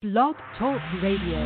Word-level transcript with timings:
Blog 0.00 0.36
Talk 0.56 0.80
Radio. 1.02 1.40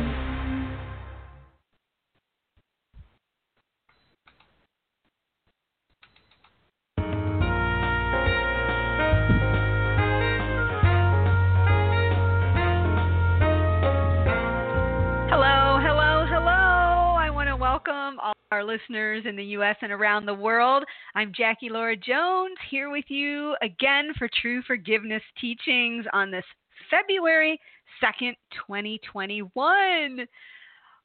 Hello, 15.31 15.79
hello, 15.81 16.27
hello. 16.29 17.15
I 17.17 17.31
want 17.33 17.49
to 17.49 17.55
welcome 17.55 18.19
all 18.19 18.33
our 18.51 18.63
listeners 18.63 19.23
in 19.25 19.35
the 19.35 19.43
U.S. 19.45 19.77
and 19.81 19.91
around 19.91 20.27
the 20.27 20.33
world. 20.35 20.83
I'm 21.15 21.31
Jackie 21.35 21.69
Lora 21.69 21.97
Jones 21.97 22.57
here 22.69 22.91
with 22.91 23.05
you 23.07 23.55
again 23.63 24.11
for 24.19 24.29
True 24.43 24.61
Forgiveness 24.67 25.23
Teachings 25.41 26.05
on 26.13 26.29
this 26.29 26.45
February 26.91 27.59
2nd, 28.01 28.35
2021. 28.67 30.27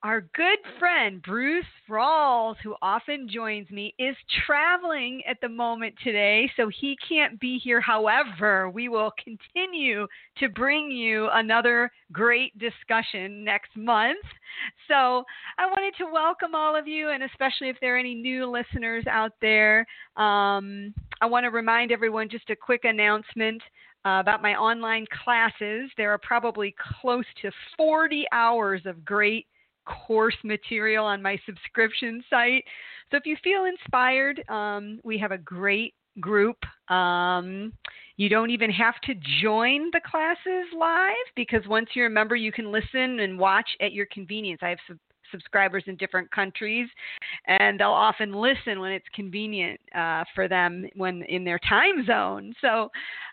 Our 0.05 0.21
good 0.21 0.61
friend 0.79 1.21
Bruce 1.21 1.65
Rawles, 1.91 2.55
who 2.63 2.77
often 2.81 3.29
joins 3.29 3.69
me, 3.69 3.97
is 3.99 4.15
traveling 4.47 5.23
at 5.29 5.39
the 5.43 5.49
moment 5.49 5.97
today, 6.05 6.49
so 6.57 6.69
he 6.69 6.97
can't 7.09 7.41
be 7.41 7.59
here. 7.59 7.81
However, 7.81 8.71
we 8.71 8.89
will 8.89 9.11
continue 9.25 10.07
to 10.37 10.49
bring 10.51 10.93
you 10.93 11.29
another 11.33 11.91
great 12.13 12.57
discussion 12.61 13.43
next 13.43 13.77
month. 13.77 14.25
So 14.87 15.25
I 15.59 15.67
wanted 15.67 15.95
to 15.99 16.13
welcome 16.13 16.55
all 16.55 16.77
of 16.77 16.87
you, 16.87 17.11
and 17.11 17.25
especially 17.25 17.69
if 17.69 17.77
there 17.81 17.97
are 17.97 17.99
any 17.99 18.15
new 18.15 18.49
listeners 18.49 19.05
out 19.11 19.33
there, 19.41 19.81
um, 20.17 20.95
I 21.21 21.27
want 21.27 21.43
to 21.43 21.51
remind 21.51 21.91
everyone 21.91 22.29
just 22.29 22.51
a 22.51 22.57
quick 22.57 22.85
announcement. 22.85 23.61
Uh, 24.05 24.21
about 24.21 24.41
my 24.41 24.55
online 24.55 25.05
classes. 25.25 25.91
There 25.97 26.11
are 26.13 26.19
probably 26.19 26.75
close 27.01 27.25
to 27.43 27.51
40 27.77 28.27
hours 28.33 28.81
of 28.87 29.05
great 29.05 29.47
course 29.85 30.37
material 30.45 31.05
on 31.05 31.21
my 31.21 31.39
subscription 31.47 32.23
site. 32.31 32.65
So 33.11 33.17
if 33.17 33.27
you 33.27 33.37
feel 33.43 33.65
inspired, 33.65 34.43
um, 34.49 35.01
we 35.03 35.19
have 35.19 35.33
a 35.33 35.39
great 35.39 35.95
group. 36.21 36.59
Um, 36.89 37.73
you 38.17 38.29
don't 38.29 38.51
even 38.51 38.71
have 38.71 39.01
to 39.03 39.15
join 39.41 39.91
the 39.93 40.01
classes 40.05 40.67
live 40.77 41.15
because 41.37 41.67
once 41.69 41.89
you're 41.95 42.07
a 42.07 42.11
member, 42.11 42.37
you 42.37 42.53
can 42.53 42.71
listen 42.73 43.21
and 43.21 43.39
watch 43.39 43.69
at 43.81 43.93
your 43.93 44.07
convenience. 44.07 44.61
I 44.63 44.71
have 44.71 44.79
sub- 44.87 44.99
subscribers 45.31 45.85
in 45.87 45.97
different 45.97 46.31
countries, 46.31 46.89
and 47.47 47.79
they'll 47.79 47.89
often 47.89 48.33
listen 48.33 48.81
when 48.81 48.93
it's 48.93 49.07
convenient 49.15 49.81
uh, 49.95 50.25
for 50.35 50.49
them 50.49 50.87
when 50.95 51.23
in 51.23 51.45
their 51.45 51.59
time 51.61 52.05
zone. 52.07 52.55
So, 52.61 52.91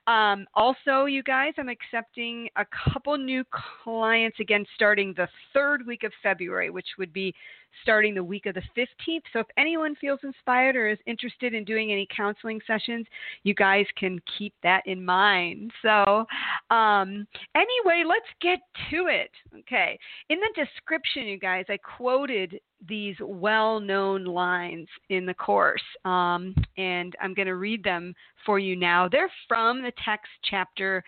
um, 0.08 0.46
also, 0.54 1.06
you 1.06 1.24
guys, 1.24 1.54
I'm 1.58 1.70
accepting 1.70 2.48
a 2.58 2.66
couple 2.94 3.18
new 3.18 3.44
clients 3.84 4.40
again 4.40 4.66
starting 4.76 5.14
the 5.18 5.28
third 5.54 5.86
week 5.88 6.04
of 6.04 6.12
February, 6.22 6.70
which 6.70 6.88
would 7.00 7.12
be 7.12 7.34
starting 7.82 8.14
the 8.14 8.24
week 8.24 8.46
of 8.46 8.56
the 8.56 8.64
15th. 8.78 9.22
So, 9.34 9.40
if 9.40 9.48
anyone 9.58 9.96
feels 9.96 10.20
inspired 10.24 10.76
or 10.76 10.90
is 10.90 11.00
interested 11.06 11.54
in 11.54 11.64
doing 11.64 11.92
any 11.92 12.08
counseling 12.16 12.60
sessions, 12.66 13.06
you 13.44 13.54
guys 13.54 13.86
can 13.98 14.20
keep 14.38 14.54
that 14.64 14.84
in 14.86 15.04
mind. 15.04 15.72
So, 15.82 16.26
um, 16.70 17.28
anyway, 17.56 18.04
let's 18.08 18.26
get 18.42 18.60
to 18.92 19.08
it. 19.08 19.32
Okay. 19.60 19.98
In 20.30 20.40
the 20.40 20.66
description, 20.66 21.24
you 21.24 21.40
guys, 21.40 21.66
I 21.70 21.78
quoted 21.78 22.60
these 22.88 23.16
well 23.20 23.80
known 23.80 24.26
lines 24.26 24.88
in 25.10 25.26
the 25.26 25.34
course, 25.34 25.82
um, 26.04 26.54
and 26.78 27.16
I'm 27.22 27.34
going 27.34 27.48
to 27.48 27.56
read 27.56 27.84
them 27.84 28.14
for 28.46 28.60
you 28.60 28.76
now. 28.76 29.08
They're 29.08 29.32
from 29.48 29.82
the 29.82 29.94
text 30.04 30.30
chapter 30.50 31.04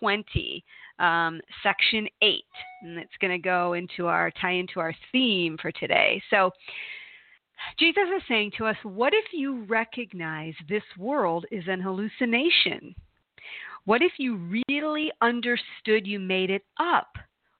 20 0.00 0.64
um, 0.98 1.40
section 1.62 2.06
8, 2.22 2.44
and 2.82 2.98
it's 2.98 3.16
going 3.20 3.30
to 3.30 3.38
go 3.38 3.72
into 3.74 4.06
our 4.06 4.30
tie 4.40 4.52
into 4.52 4.80
our 4.80 4.94
theme 5.10 5.56
for 5.60 5.72
today. 5.72 6.22
So, 6.30 6.50
Jesus 7.78 8.04
is 8.16 8.22
saying 8.28 8.52
to 8.58 8.66
us, 8.66 8.76
What 8.82 9.12
if 9.14 9.24
you 9.32 9.64
recognize 9.64 10.54
this 10.68 10.82
world 10.98 11.46
is 11.50 11.64
an 11.68 11.80
hallucination? 11.80 12.94
What 13.84 14.02
if 14.02 14.12
you 14.18 14.62
really 14.68 15.10
understood 15.20 16.06
you 16.06 16.20
made 16.20 16.50
it 16.50 16.62
up? 16.78 17.08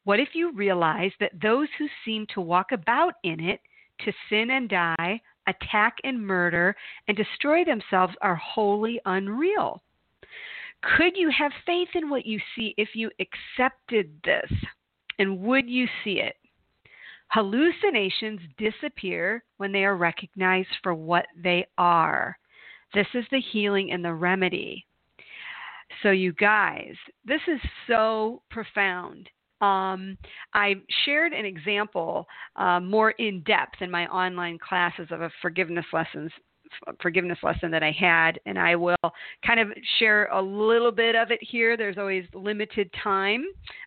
What 0.05 0.21
if 0.21 0.31
you 0.35 0.53
realize 0.53 1.13
that 1.21 1.41
those 1.41 1.69
who 1.79 1.87
seem 2.05 2.27
to 2.35 2.41
walk 2.41 2.73
about 2.73 3.15
in 3.25 3.41
it 3.41 3.61
to 4.05 4.13
sin 4.29 4.51
and 4.51 4.69
die, 4.69 5.21
attack 5.47 5.97
and 6.05 6.25
murder, 6.25 6.75
and 7.09 7.17
destroy 7.17 7.65
themselves 7.65 8.15
are 8.21 8.37
wholly 8.37 9.01
unreal? 9.05 9.83
Could 10.83 11.17
you 11.17 11.31
have 11.31 11.53
faith 11.65 11.89
in 11.95 12.11
what 12.11 12.27
you 12.27 12.41
see 12.57 12.75
if 12.77 12.91
you 12.95 13.11
accepted 13.21 14.11
this? 14.25 14.51
And 15.19 15.41
would 15.41 15.69
you 15.69 15.87
see 16.03 16.21
it? 16.21 16.35
Hallucinations 17.29 18.41
disappear 18.59 19.45
when 19.57 19.73
they 19.73 19.85
are 19.85 19.97
recognized 19.97 20.69
for 20.83 20.93
what 20.95 21.27
they 21.43 21.67
are. 21.79 22.37
This 22.95 23.07
is 23.15 23.25
the 23.31 23.41
healing 23.53 23.93
and 23.93 24.05
the 24.05 24.13
remedy. 24.13 24.85
So, 26.03 26.11
you 26.11 26.33
guys, 26.33 26.95
this 27.25 27.41
is 27.47 27.61
so 27.87 28.43
profound. 28.51 29.29
Um, 29.61 30.19
I 30.53 30.75
shared 31.05 31.33
an 31.33 31.45
example 31.45 32.27
uh, 32.57 32.81
more 32.81 33.13
in 33.13 33.43
depth 33.45 33.81
in 33.81 33.91
my 33.91 34.07
online 34.09 34.59
classes 34.59 35.07
of 35.11 35.23
a 35.23 35.31
forgiveness 35.41 35.87
lessons 35.93 36.33
forgiveness 37.01 37.39
lesson 37.43 37.71
that 37.71 37.83
I 37.83 37.91
had, 37.91 38.39
and 38.47 38.59
I 38.59 38.77
will 38.77 38.97
kind 39.47 39.61
of 39.61 39.69
share 39.99 40.27
a 40.27 40.41
little 40.41 40.93
bit 40.93 41.15
of 41.15 41.31
it 41.31 41.41
here. 41.43 41.77
There's 41.77 41.99
always 41.99 42.25
limited 42.35 42.91
time 43.03 43.45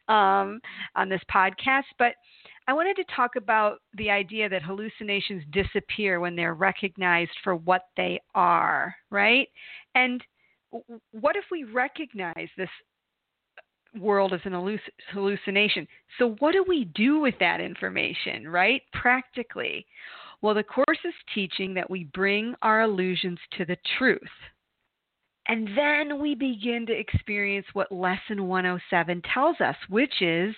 um, 0.08 0.60
on 0.96 1.10
this 1.10 1.22
podcast, 1.34 1.84
but 1.98 2.14
I 2.68 2.74
wanted 2.74 2.96
to 2.96 3.16
talk 3.16 3.36
about 3.36 3.80
the 3.96 4.10
idea 4.10 4.50
that 4.50 4.64
hallucinations 4.64 5.44
disappear 5.52 6.20
when 6.20 6.36
they're 6.36 6.56
recognized 6.56 7.32
for 7.44 7.56
what 7.56 7.84
they 7.96 8.20
are, 8.34 8.96
right? 9.12 9.48
And 9.94 10.24
what 11.12 11.36
if 11.36 11.46
we 11.52 11.64
recognize 11.64 12.50
this 12.58 12.70
world 14.00 14.34
as 14.34 14.42
an 14.46 14.80
hallucination? 15.12 15.88
So, 16.18 16.36
what 16.40 16.54
do 16.54 16.66
we 16.68 16.86
do 16.96 17.20
with 17.20 17.36
that 17.40 17.62
information, 17.62 18.48
right? 18.48 18.82
Practically. 18.94 19.86
Well, 20.46 20.54
the 20.54 20.62
Course 20.62 21.00
is 21.04 21.14
teaching 21.34 21.74
that 21.74 21.90
we 21.90 22.04
bring 22.14 22.54
our 22.62 22.82
illusions 22.82 23.40
to 23.58 23.66
the 23.66 23.78
truth. 23.98 24.22
And 25.48 25.68
then 25.76 26.22
we 26.22 26.36
begin 26.36 26.86
to 26.86 26.94
experience 26.94 27.66
what 27.74 27.92
Lesson 27.92 28.48
107 28.48 29.24
tells 29.34 29.60
us, 29.60 29.76
which 29.90 30.22
is 30.22 30.54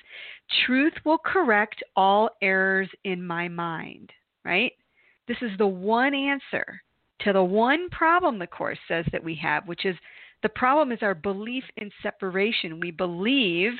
truth 0.66 0.92
will 1.06 1.20
correct 1.20 1.81
all 1.96 2.31
errors 2.42 2.90
in 3.06 3.25
my 3.25 3.48
mind, 3.48 4.12
right? 4.44 4.74
This 5.25 5.38
is 5.42 5.52
the 5.58 5.68
one 5.68 6.14
answer 6.14 6.81
to 7.22 7.31
the 7.31 7.42
one 7.42 7.88
problem 7.90 8.40
the 8.40 8.46
Course 8.46 8.80
says 8.90 9.06
that 9.14 9.24
we 9.24 9.36
have, 9.36 9.69
which 9.69 9.86
is 9.86 9.96
the 10.44 10.50
problem 10.50 10.92
is 10.92 11.00
our 11.02 11.16
belief 11.16 11.64
in 11.78 11.90
separation. 12.04 12.81
We 12.81 12.92
believe 12.92 13.72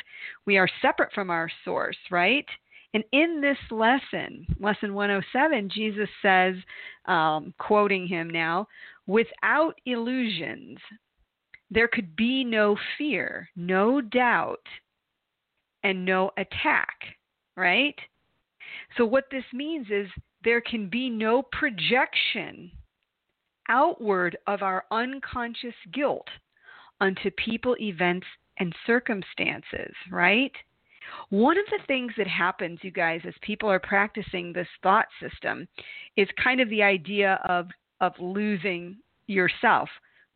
we 0.46 0.58
are 0.58 0.70
separate 0.82 1.12
from 1.12 1.30
our 1.30 1.52
source, 1.66 1.98
right? 2.10 2.46
And 2.94 3.04
in 3.12 3.42
this 3.42 3.58
lesson, 3.70 4.46
lesson 4.60 4.94
107, 4.94 5.70
Jesus 5.70 6.10
says, 6.22 6.56
um, 7.06 7.54
quoting 7.60 8.08
him 8.08 8.30
now, 8.30 8.68
without 9.06 9.80
illusions, 9.86 10.78
there 11.70 11.88
could 11.88 12.16
be 12.16 12.44
no 12.44 12.78
fear, 12.98 13.50
no 13.56 14.00
doubt, 14.02 14.66
and 15.84 16.06
no 16.06 16.32
attack, 16.38 16.98
right? 17.56 17.96
So, 18.98 19.06
what 19.06 19.26
this 19.32 19.44
means 19.54 19.88
is 19.90 20.08
there 20.44 20.62
can 20.62 20.90
be 20.90 21.10
no 21.10 21.44
projection 21.44 22.72
outward 23.70 24.38
of 24.48 24.62
our 24.62 24.86
unconscious 24.92 25.76
guilt 25.94 26.28
onto 27.02 27.30
people, 27.32 27.76
events, 27.80 28.26
and 28.60 28.74
circumstances, 28.86 29.94
right? 30.10 30.54
One 31.30 31.58
of 31.58 31.66
the 31.70 31.80
things 31.88 32.12
that 32.18 32.28
happens, 32.28 32.80
you 32.82 32.92
guys, 32.92 33.22
as 33.28 33.34
people 33.42 33.70
are 33.70 33.80
practicing 33.80 34.54
this 34.54 34.68
thought 34.82 35.08
system, 35.22 35.68
is 36.16 36.28
kind 36.42 36.62
of 36.62 36.70
the 36.70 36.84
idea 36.84 37.40
of 37.48 37.68
of 38.00 38.14
losing 38.20 38.98
yourself. 39.28 39.90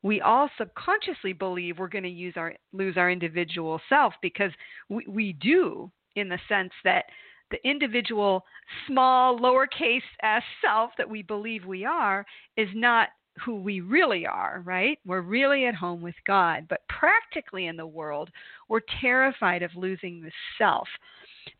We 0.03 0.19
all 0.21 0.49
subconsciously 0.57 1.33
believe 1.33 1.77
we're 1.77 1.87
going 1.87 2.03
to 2.03 2.09
use 2.09 2.33
our 2.35 2.53
lose 2.73 2.97
our 2.97 3.11
individual 3.11 3.79
self 3.87 4.13
because 4.21 4.51
we, 4.89 5.05
we 5.07 5.33
do, 5.33 5.91
in 6.15 6.27
the 6.27 6.39
sense 6.49 6.71
that 6.83 7.05
the 7.51 7.59
individual 7.69 8.43
small 8.87 9.37
lowercase 9.37 10.01
s 10.23 10.43
self 10.61 10.91
that 10.97 11.09
we 11.09 11.21
believe 11.21 11.65
we 11.65 11.85
are 11.85 12.25
is 12.57 12.69
not 12.73 13.09
who 13.43 13.55
we 13.55 13.81
really 13.81 14.25
are, 14.25 14.61
right? 14.65 14.99
We're 15.05 15.21
really 15.21 15.65
at 15.65 15.75
home 15.75 16.01
with 16.01 16.15
God. 16.25 16.65
But 16.69 16.81
practically 16.89 17.67
in 17.67 17.77
the 17.77 17.87
world, 17.87 18.29
we're 18.69 18.81
terrified 18.99 19.63
of 19.63 19.71
losing 19.75 20.21
the 20.21 20.31
self. 20.57 20.87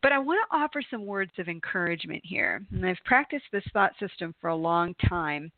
But 0.02 0.12
I 0.12 0.18
want 0.18 0.38
to 0.48 0.56
offer 0.56 0.82
some 0.90 1.06
words 1.06 1.32
of 1.38 1.48
encouragement 1.48 2.22
here. 2.24 2.62
And 2.72 2.86
I've 2.86 3.04
practiced 3.04 3.44
this 3.52 3.64
thought 3.72 3.92
system 3.98 4.34
for 4.40 4.48
a 4.48 4.56
long 4.56 4.94
time. 5.08 5.50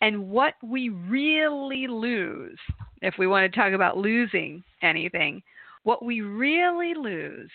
And 0.00 0.30
what 0.30 0.54
we 0.62 0.90
really 0.90 1.86
lose, 1.88 2.58
if 3.02 3.14
we 3.18 3.26
want 3.26 3.50
to 3.50 3.58
talk 3.58 3.72
about 3.72 3.98
losing 3.98 4.62
anything, 4.82 5.42
what 5.82 6.04
we 6.04 6.20
really 6.20 6.94
lose 6.94 7.50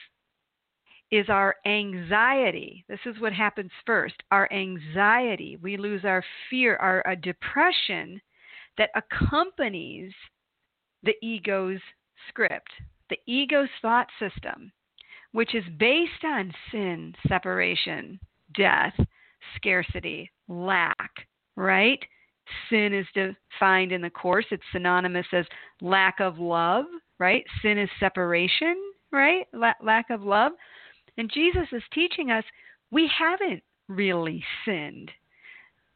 is 1.13 1.29
our 1.29 1.55
anxiety. 1.67 2.83
This 2.89 2.99
is 3.05 3.19
what 3.19 3.33
happens 3.33 3.69
first 3.85 4.15
our 4.31 4.51
anxiety. 4.51 5.59
We 5.61 5.77
lose 5.77 6.03
our 6.05 6.23
fear, 6.49 6.75
our, 6.77 7.05
our 7.05 7.15
depression 7.15 8.19
that 8.79 8.89
accompanies 8.95 10.11
the 11.03 11.13
ego's 11.21 11.79
script, 12.29 12.69
the 13.11 13.17
ego's 13.27 13.69
thought 13.79 14.07
system, 14.17 14.71
which 15.33 15.53
is 15.53 15.63
based 15.77 16.23
on 16.23 16.51
sin, 16.71 17.13
separation, 17.27 18.19
death, 18.55 18.93
scarcity, 19.55 20.31
lack, 20.47 21.11
right? 21.55 21.99
Sin 22.71 22.91
is 22.91 23.05
defined 23.13 23.91
in 23.91 24.01
the 24.01 24.09
Course. 24.09 24.45
It's 24.49 24.63
synonymous 24.71 25.27
as 25.31 25.45
lack 25.79 26.19
of 26.19 26.39
love, 26.39 26.85
right? 27.19 27.43
Sin 27.61 27.77
is 27.77 27.89
separation, 27.99 28.75
right? 29.11 29.45
La- 29.53 29.73
lack 29.83 30.09
of 30.09 30.23
love. 30.23 30.53
And 31.17 31.31
Jesus 31.31 31.67
is 31.71 31.83
teaching 31.93 32.31
us 32.31 32.43
we 32.91 33.09
haven't 33.17 33.63
really 33.87 34.43
sinned. 34.65 35.11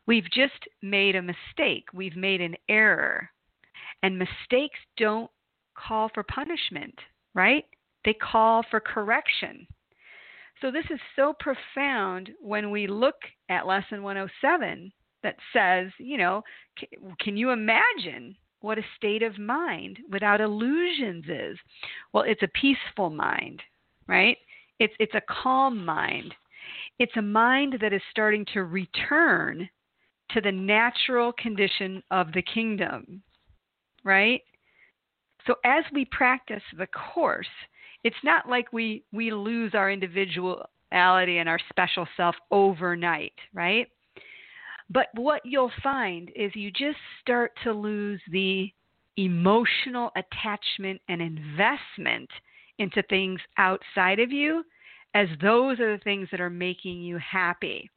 We've 0.08 0.30
just 0.31 0.68
made 0.81 1.16
a 1.16 1.22
mistake. 1.22 1.86
We've 1.94 2.16
made 2.16 2.42
an 2.42 2.56
error. 2.69 3.30
And 4.04 4.18
mistakes 4.18 4.80
don't 4.98 5.30
call 5.75 6.10
for 6.14 6.24
punishment, 6.24 6.96
right? 7.34 7.66
They 8.06 8.14
call 8.14 8.64
for 8.69 8.80
correction. 8.80 9.68
So, 10.62 10.72
this 10.72 10.86
is 10.90 11.00
so 11.16 11.36
profound 11.40 12.31
when 12.42 12.72
we 12.72 12.88
look 12.88 13.16
at 13.50 13.68
Lesson 13.68 14.02
107 14.02 14.92
that 15.22 15.36
says, 15.54 15.92
you 16.00 16.18
know, 16.18 16.42
can 17.19 17.38
you 17.38 17.52
imagine 17.52 18.36
what 18.62 18.80
a 18.80 18.84
state 18.96 19.22
of 19.22 19.38
mind 19.38 20.00
without 20.12 20.42
illusions 20.42 21.25
is? 21.28 21.58
Well, 22.12 22.24
it's 22.24 22.42
a 22.42 22.60
peaceful 22.60 23.12
mind, 23.12 23.62
right? 24.08 24.38
It's, 24.80 24.94
it's 25.00 25.16
a 25.16 25.22
calm 25.44 25.84
mind. 25.84 26.34
It's 27.00 27.16
a 27.18 27.22
mind 27.22 27.78
that 27.82 27.94
is 27.94 28.02
starting 28.12 28.46
to 28.54 28.64
return 28.64 29.70
to 30.32 30.42
the 30.42 30.52
natural 30.52 31.32
condition 31.34 32.04
of 32.12 32.32
the 32.34 32.42
kingdom, 32.42 33.22
right? 34.04 34.42
So 35.46 35.56
as 35.64 35.86
we 35.94 36.06
practice 36.06 36.64
the 36.78 36.88
course, 36.88 37.48
it's 38.04 38.16
not 38.24 38.50
like 38.50 38.72
we 38.74 39.04
we 39.12 39.32
lose 39.32 39.74
our 39.74 39.90
individuality 39.90 40.68
and 40.92 41.50
our 41.50 41.60
special 41.70 42.08
self 42.18 42.36
overnight, 42.52 43.34
right? 43.54 43.88
But 44.90 45.08
what 45.16 45.42
you'll 45.46 45.72
find 45.84 46.32
is 46.36 46.52
you 46.56 46.72
just 46.72 46.98
start 47.22 47.52
to 47.64 47.74
lose 47.74 48.22
the 48.32 48.72
emotional 49.18 50.12
attachment 50.16 51.02
and 51.10 51.22
investment 51.22 52.30
into 52.80 53.02
things 53.04 53.40
outside 53.58 54.20
of 54.20 54.32
you 54.32 54.64
as 55.14 55.28
those 55.42 55.80
are 55.80 55.98
the 55.98 56.04
things 56.04 56.28
that 56.32 56.42
are 56.42 56.50
making 56.50 57.02
you 57.02 57.18
happy. 57.18 57.90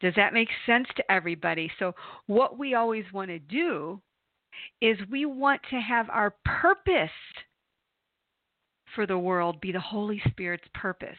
Does 0.00 0.14
that 0.16 0.34
make 0.34 0.48
sense 0.66 0.86
to 0.96 1.12
everybody? 1.12 1.70
So, 1.78 1.94
what 2.26 2.58
we 2.58 2.74
always 2.74 3.04
want 3.12 3.30
to 3.30 3.38
do 3.38 4.00
is 4.80 4.98
we 5.10 5.24
want 5.24 5.60
to 5.70 5.76
have 5.76 6.10
our 6.10 6.34
purpose 6.44 7.10
for 8.94 9.06
the 9.06 9.18
world 9.18 9.60
be 9.60 9.72
the 9.72 9.80
Holy 9.80 10.20
Spirit's 10.28 10.68
purpose. 10.74 11.16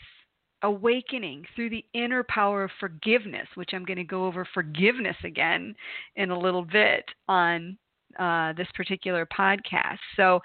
Awakening 0.62 1.46
through 1.56 1.70
the 1.70 1.86
inner 1.94 2.24
power 2.24 2.64
of 2.64 2.72
forgiveness, 2.80 3.48
which 3.56 3.72
I'm 3.74 3.86
going 3.86 3.98
to 3.98 4.04
go 4.04 4.26
over 4.26 4.48
forgiveness 4.54 5.18
again 5.24 5.76
in 6.16 6.32
a 6.32 6.40
little 6.40 6.64
bit 6.64 7.06
on 7.28 7.78
uh, 8.18 8.54
this 8.54 8.68
particular 8.76 9.28
podcast. 9.28 10.00
So, 10.16 10.40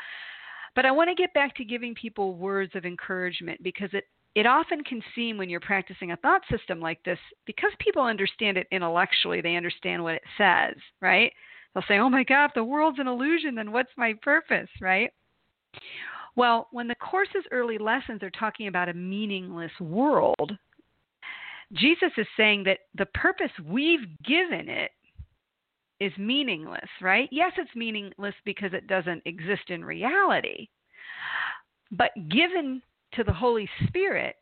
but 0.75 0.87
I 0.87 0.91
want 0.91 1.09
to 1.11 1.15
get 1.15 1.35
back 1.35 1.55
to 1.57 1.65
giving 1.65 1.95
people 1.95 2.35
words 2.35 2.73
of 2.75 2.85
encouragement 2.85 3.63
because 3.63 3.91
it 3.93 4.05
it 4.35 4.47
often 4.47 4.85
can 4.85 5.03
seem 5.15 5.37
when 5.37 5.49
you're 5.49 5.61
practicing 5.61 6.13
a 6.13 6.17
thought 6.17 6.43
system 6.49 6.81
like 6.81 7.03
this, 7.03 7.19
because 7.47 7.73
people 7.81 8.03
understand 8.03 8.57
it 8.57 8.69
intellectually, 8.71 9.41
they 9.41 9.57
understand 9.57 10.03
what 10.03 10.15
it 10.15 10.23
says, 10.39 10.77
right? 11.01 11.33
They'll 11.75 11.85
say, 11.89 11.99
oh 11.99 12.09
my 12.09 12.23
God, 12.23 12.47
if 12.47 12.55
the 12.55 12.65
world's 12.65 13.01
an 13.01 13.09
illusion, 13.09 13.57
then 13.57 13.73
what's 13.73 13.91
my 13.97 14.15
purpose, 14.23 14.69
right? 14.81 15.13
Well, 16.37 16.69
when 16.71 16.87
the 16.87 16.95
Course's 16.95 17.45
early 17.51 17.79
lessons 17.79 18.23
are 18.23 18.31
talking 18.31 18.69
about 18.69 18.89
a 18.89 18.95
meaningless 18.95 19.73
world, 19.81 20.57
Jesus 21.73 22.11
is 22.17 22.27
saying 22.37 22.65
that 22.65 22.79
the 22.97 23.07
purpose 23.07 23.51
we've 23.65 24.07
given 24.25 24.69
it 24.69 24.91
is 26.01 26.13
meaningless, 26.19 26.89
right? 27.01 27.29
Yes, 27.31 27.53
it's 27.57 27.75
meaningless 27.77 28.35
because 28.45 28.73
it 28.73 28.87
doesn't 28.87 29.23
exist 29.27 29.69
in 29.69 29.85
reality. 29.85 30.69
But 31.93 32.11
given 32.29 32.83
to 33.15 33.25
the 33.25 33.33
Holy 33.33 33.69
Spirit, 33.87 34.37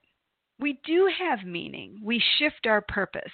we 0.60 0.80
do 0.84 1.10
have 1.18 1.44
meaning. 1.44 2.00
We 2.02 2.22
shift 2.38 2.66
our 2.66 2.82
purpose 2.82 3.32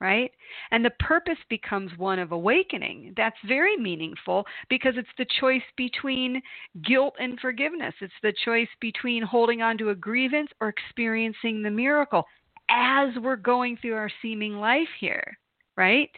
right? 0.00 0.30
And 0.70 0.84
the 0.84 0.90
purpose 1.00 1.38
becomes 1.48 1.90
one 1.96 2.18
of 2.18 2.32
awakening. 2.32 3.14
That's 3.16 3.36
very 3.46 3.76
meaningful 3.76 4.44
because 4.68 4.94
it's 4.96 5.08
the 5.16 5.26
choice 5.40 5.62
between 5.76 6.42
guilt 6.84 7.14
and 7.18 7.38
forgiveness. 7.40 7.94
It's 8.00 8.12
the 8.22 8.34
choice 8.44 8.68
between 8.80 9.22
holding 9.22 9.62
on 9.62 9.78
to 9.78 9.90
a 9.90 9.94
grievance 9.94 10.50
or 10.60 10.68
experiencing 10.68 11.62
the 11.62 11.70
miracle 11.70 12.24
as 12.68 13.08
we're 13.22 13.36
going 13.36 13.78
through 13.78 13.94
our 13.94 14.10
seeming 14.20 14.56
life 14.56 14.88
here, 15.00 15.38
right? 15.76 16.10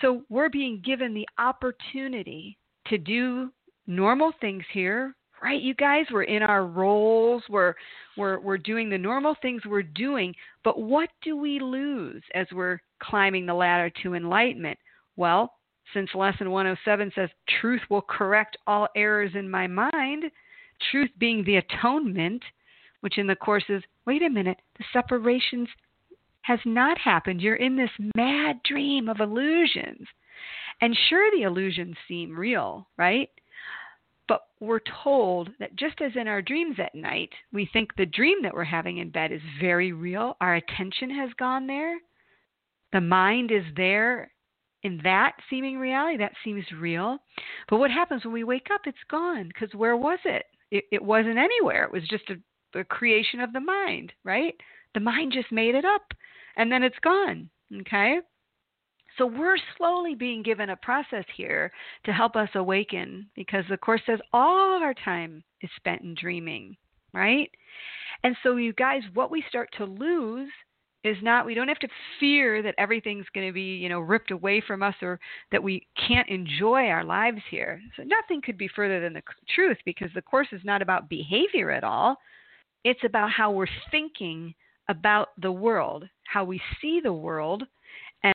So 0.00 0.22
we're 0.28 0.50
being 0.50 0.82
given 0.84 1.14
the 1.14 1.26
opportunity 1.38 2.58
to 2.88 2.98
do 2.98 3.50
normal 3.86 4.32
things 4.40 4.64
here 4.72 5.14
right? 5.42 5.60
You 5.60 5.74
guys 5.74 6.06
we're 6.10 6.24
in 6.24 6.42
our 6.42 6.66
roles 6.66 7.42
we're 7.48 7.74
we're 8.16 8.40
we're 8.40 8.58
doing 8.58 8.88
the 8.88 8.98
normal 8.98 9.36
things 9.42 9.62
we're 9.64 9.82
doing 9.82 10.34
but 10.64 10.80
what 10.80 11.10
do 11.22 11.36
we 11.36 11.60
lose 11.60 12.22
as 12.34 12.46
we're 12.52 12.80
climbing 13.00 13.46
the 13.46 13.54
ladder 13.54 13.90
to 14.02 14.14
enlightenment? 14.14 14.78
Well 15.16 15.52
since 15.94 16.10
lesson 16.14 16.50
107 16.50 17.12
says 17.14 17.28
truth 17.60 17.82
will 17.90 18.02
correct 18.02 18.56
all 18.66 18.88
errors 18.96 19.32
in 19.34 19.48
my 19.48 19.66
mind 19.66 20.24
truth 20.90 21.10
being 21.18 21.44
the 21.44 21.56
atonement 21.56 22.42
which 23.00 23.18
in 23.18 23.26
the 23.26 23.36
course 23.36 23.64
is 23.68 23.82
wait 24.06 24.22
a 24.22 24.28
minute 24.28 24.58
the 24.78 24.84
separations 24.92 25.68
has 26.46 26.60
not 26.64 26.98
happened 26.98 27.40
you're 27.40 27.56
in 27.56 27.76
this 27.76 27.90
mad 28.14 28.56
dream 28.64 29.08
of 29.08 29.20
illusions 29.20 30.06
and 30.80 30.96
sure 31.08 31.30
the 31.32 31.42
illusions 31.42 31.96
seem 32.08 32.38
real 32.38 32.86
right 32.96 33.30
but 34.28 34.42
we're 34.60 34.80
told 35.04 35.50
that 35.60 35.76
just 35.76 36.00
as 36.00 36.12
in 36.16 36.26
our 36.26 36.42
dreams 36.42 36.76
at 36.78 36.94
night, 36.94 37.30
we 37.52 37.68
think 37.72 37.94
the 37.94 38.06
dream 38.06 38.42
that 38.42 38.54
we're 38.54 38.64
having 38.64 38.98
in 38.98 39.10
bed 39.10 39.30
is 39.30 39.40
very 39.60 39.92
real. 39.92 40.36
Our 40.40 40.56
attention 40.56 41.10
has 41.10 41.30
gone 41.38 41.66
there. 41.66 41.96
The 42.92 43.00
mind 43.00 43.52
is 43.52 43.64
there 43.76 44.32
in 44.82 45.00
that 45.04 45.32
seeming 45.48 45.78
reality. 45.78 46.16
That 46.16 46.32
seems 46.44 46.64
real. 46.78 47.18
But 47.68 47.78
what 47.78 47.90
happens 47.90 48.24
when 48.24 48.34
we 48.34 48.44
wake 48.44 48.68
up? 48.72 48.82
It's 48.86 48.98
gone. 49.10 49.48
Because 49.48 49.74
where 49.74 49.96
was 49.96 50.18
it? 50.24 50.44
it? 50.70 50.84
It 50.90 51.02
wasn't 51.02 51.38
anywhere. 51.38 51.84
It 51.84 51.92
was 51.92 52.06
just 52.08 52.30
a, 52.30 52.78
a 52.78 52.84
creation 52.84 53.40
of 53.40 53.52
the 53.52 53.60
mind, 53.60 54.12
right? 54.24 54.54
The 54.94 55.00
mind 55.00 55.32
just 55.32 55.52
made 55.52 55.74
it 55.74 55.84
up. 55.84 56.02
And 56.56 56.70
then 56.70 56.82
it's 56.82 56.98
gone. 57.02 57.50
Okay? 57.80 58.18
So 59.18 59.26
we're 59.26 59.56
slowly 59.78 60.14
being 60.14 60.42
given 60.42 60.70
a 60.70 60.76
process 60.76 61.24
here 61.36 61.72
to 62.04 62.12
help 62.12 62.36
us 62.36 62.50
awaken 62.54 63.28
because 63.34 63.64
the 63.68 63.78
Course 63.78 64.02
says 64.06 64.20
all 64.32 64.76
of 64.76 64.82
our 64.82 64.94
time 64.94 65.42
is 65.62 65.70
spent 65.76 66.02
in 66.02 66.14
dreaming, 66.20 66.76
right? 67.14 67.50
And 68.24 68.36
so, 68.42 68.56
you 68.56 68.74
guys, 68.74 69.02
what 69.14 69.30
we 69.30 69.42
start 69.48 69.70
to 69.78 69.84
lose 69.84 70.50
is 71.06 71.16
not 71.22 71.46
we 71.46 71.54
don't 71.54 71.68
have 71.68 71.78
to 71.78 71.88
fear 72.18 72.62
that 72.62 72.74
everything's 72.78 73.26
going 73.32 73.46
to 73.46 73.52
be 73.52 73.76
you 73.76 73.88
know 73.88 74.00
ripped 74.00 74.32
away 74.32 74.62
from 74.66 74.82
us 74.82 74.94
or 75.02 75.20
that 75.52 75.62
we 75.62 75.86
can't 76.08 76.28
enjoy 76.28 76.86
our 76.88 77.04
lives 77.04 77.40
here 77.50 77.80
so 77.96 78.02
nothing 78.02 78.42
could 78.42 78.58
be 78.58 78.68
further 78.74 79.00
than 79.00 79.12
the 79.12 79.22
truth 79.54 79.76
because 79.84 80.10
the 80.14 80.22
course 80.22 80.48
is 80.52 80.60
not 80.64 80.82
about 80.82 81.08
behavior 81.08 81.70
at 81.70 81.84
all 81.84 82.16
it's 82.82 83.04
about 83.04 83.30
how 83.30 83.50
we're 83.50 83.66
thinking 83.90 84.52
about 84.88 85.28
the 85.40 85.52
world 85.52 86.04
how 86.26 86.44
we 86.44 86.60
see 86.80 87.00
the 87.02 87.12
world 87.12 87.62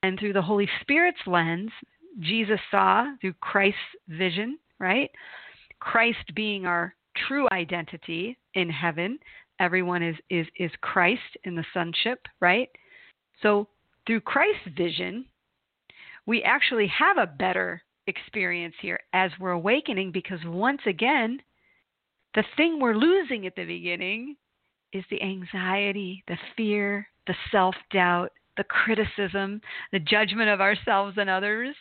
and 0.02 0.18
through 0.18 0.32
the 0.32 0.42
Holy 0.42 0.68
Spirit's 0.80 1.20
lens, 1.26 1.70
Jesus 2.20 2.60
saw 2.70 3.06
through 3.20 3.34
Christ's 3.34 3.78
vision, 4.08 4.58
right? 4.78 5.10
Christ 5.80 6.34
being 6.34 6.66
our 6.66 6.94
true 7.28 7.48
identity 7.52 8.38
in 8.54 8.70
heaven. 8.70 9.18
Everyone 9.60 10.02
is, 10.02 10.16
is, 10.30 10.46
is 10.56 10.70
Christ 10.80 11.20
in 11.44 11.54
the 11.54 11.64
sonship, 11.74 12.20
right? 12.40 12.68
So 13.42 13.68
through 14.06 14.20
Christ's 14.20 14.68
vision, 14.76 15.26
we 16.26 16.42
actually 16.42 16.86
have 16.86 17.18
a 17.18 17.26
better 17.26 17.82
experience 18.06 18.74
here 18.80 19.00
as 19.12 19.30
we're 19.38 19.50
awakening 19.50 20.12
because 20.12 20.40
once 20.44 20.80
again, 20.86 21.40
the 22.34 22.44
thing 22.56 22.80
we're 22.80 22.94
losing 22.94 23.46
at 23.46 23.54
the 23.56 23.64
beginning 23.64 24.36
is 24.92 25.04
the 25.10 25.22
anxiety, 25.22 26.22
the 26.28 26.38
fear, 26.56 27.06
the 27.26 27.34
self 27.50 27.74
doubt, 27.92 28.30
the 28.56 28.64
criticism, 28.64 29.60
the 29.92 29.98
judgment 29.98 30.50
of 30.50 30.60
ourselves 30.60 31.16
and 31.18 31.30
others 31.30 31.74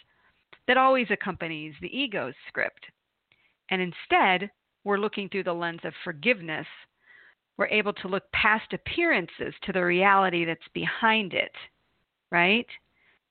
that 0.68 0.78
always 0.78 1.08
accompanies 1.10 1.74
the 1.82 1.98
ego's 1.98 2.34
script. 2.48 2.86
And 3.70 3.82
instead, 3.82 4.50
we're 4.84 4.98
looking 4.98 5.30
through 5.30 5.44
the 5.44 5.54
lens 5.54 5.82
of 5.84 5.94
forgiveness, 6.04 6.68
we're 7.58 7.68
able 7.68 7.94
to 7.94 8.08
look 8.08 8.24
past 8.32 8.74
appearances 8.74 9.54
to 9.64 9.72
the 9.72 9.84
reality 9.84 10.46
that's 10.46 10.60
behind 10.74 11.34
it, 11.34 11.52
right? 12.32 12.66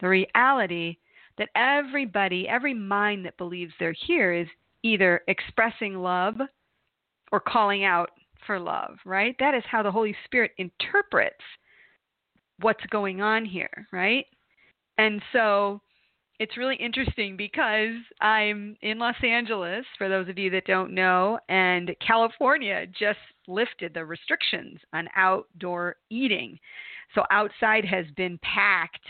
The 0.00 0.08
reality 0.08 0.98
that 1.38 1.48
everybody, 1.56 2.46
every 2.46 2.74
mind 2.74 3.24
that 3.24 3.38
believes 3.38 3.72
they're 3.78 3.94
here 4.06 4.32
is 4.32 4.46
either 4.82 5.22
expressing 5.26 5.94
love 5.96 6.34
or 7.32 7.40
calling 7.40 7.84
out 7.84 8.10
for 8.46 8.58
love, 8.58 8.96
right? 9.04 9.34
That 9.38 9.54
is 9.54 9.62
how 9.70 9.82
the 9.82 9.92
Holy 9.92 10.14
Spirit 10.24 10.52
interprets 10.58 11.36
what's 12.60 12.84
going 12.90 13.20
on 13.20 13.44
here, 13.44 13.86
right? 13.92 14.26
And 14.98 15.22
so 15.32 15.80
it's 16.38 16.56
really 16.56 16.76
interesting 16.76 17.36
because 17.36 17.94
I'm 18.20 18.76
in 18.82 18.98
Los 18.98 19.14
Angeles, 19.22 19.84
for 19.98 20.08
those 20.08 20.28
of 20.28 20.38
you 20.38 20.50
that 20.50 20.64
don't 20.66 20.94
know, 20.94 21.38
and 21.48 21.94
California 22.06 22.86
just 22.86 23.18
lifted 23.46 23.92
the 23.92 24.04
restrictions 24.04 24.78
on 24.92 25.08
outdoor 25.16 25.96
eating. 26.10 26.58
So 27.14 27.24
outside 27.30 27.84
has 27.84 28.06
been 28.16 28.38
packed 28.42 29.04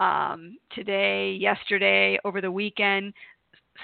um, 0.00 0.56
today, 0.74 1.32
yesterday, 1.32 2.18
over 2.24 2.40
the 2.40 2.50
weekend 2.50 3.12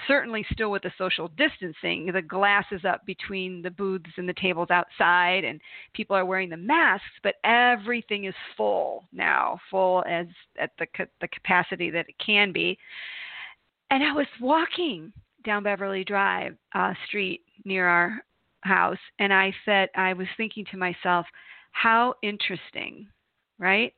certainly 0.07 0.45
still 0.51 0.71
with 0.71 0.83
the 0.83 0.91
social 0.97 1.29
distancing. 1.29 2.11
The 2.11 2.21
glass 2.21 2.65
is 2.71 2.85
up 2.85 3.05
between 3.05 3.61
the 3.61 3.71
booths 3.71 4.11
and 4.17 4.27
the 4.27 4.33
tables 4.33 4.69
outside, 4.69 5.43
and 5.43 5.59
people 5.93 6.15
are 6.15 6.25
wearing 6.25 6.49
the 6.49 6.57
masks, 6.57 7.05
but 7.23 7.35
everything 7.43 8.25
is 8.25 8.35
full 8.55 9.05
now, 9.11 9.59
full 9.69 10.03
as 10.07 10.27
at 10.59 10.71
the 10.77 10.87
the 11.21 11.27
capacity 11.27 11.89
that 11.89 12.07
it 12.09 12.15
can 12.23 12.51
be. 12.51 12.77
And 13.91 14.03
I 14.03 14.13
was 14.13 14.27
walking 14.39 15.11
down 15.43 15.63
Beverly 15.63 16.03
Drive 16.03 16.55
uh, 16.73 16.93
Street 17.07 17.41
near 17.65 17.87
our 17.87 18.23
house, 18.61 18.97
and 19.19 19.33
I 19.33 19.53
said, 19.65 19.89
I 19.95 20.13
was 20.13 20.27
thinking 20.37 20.65
to 20.71 20.77
myself, 20.77 21.25
how 21.71 22.15
interesting, 22.21 23.07
right? 23.57 23.93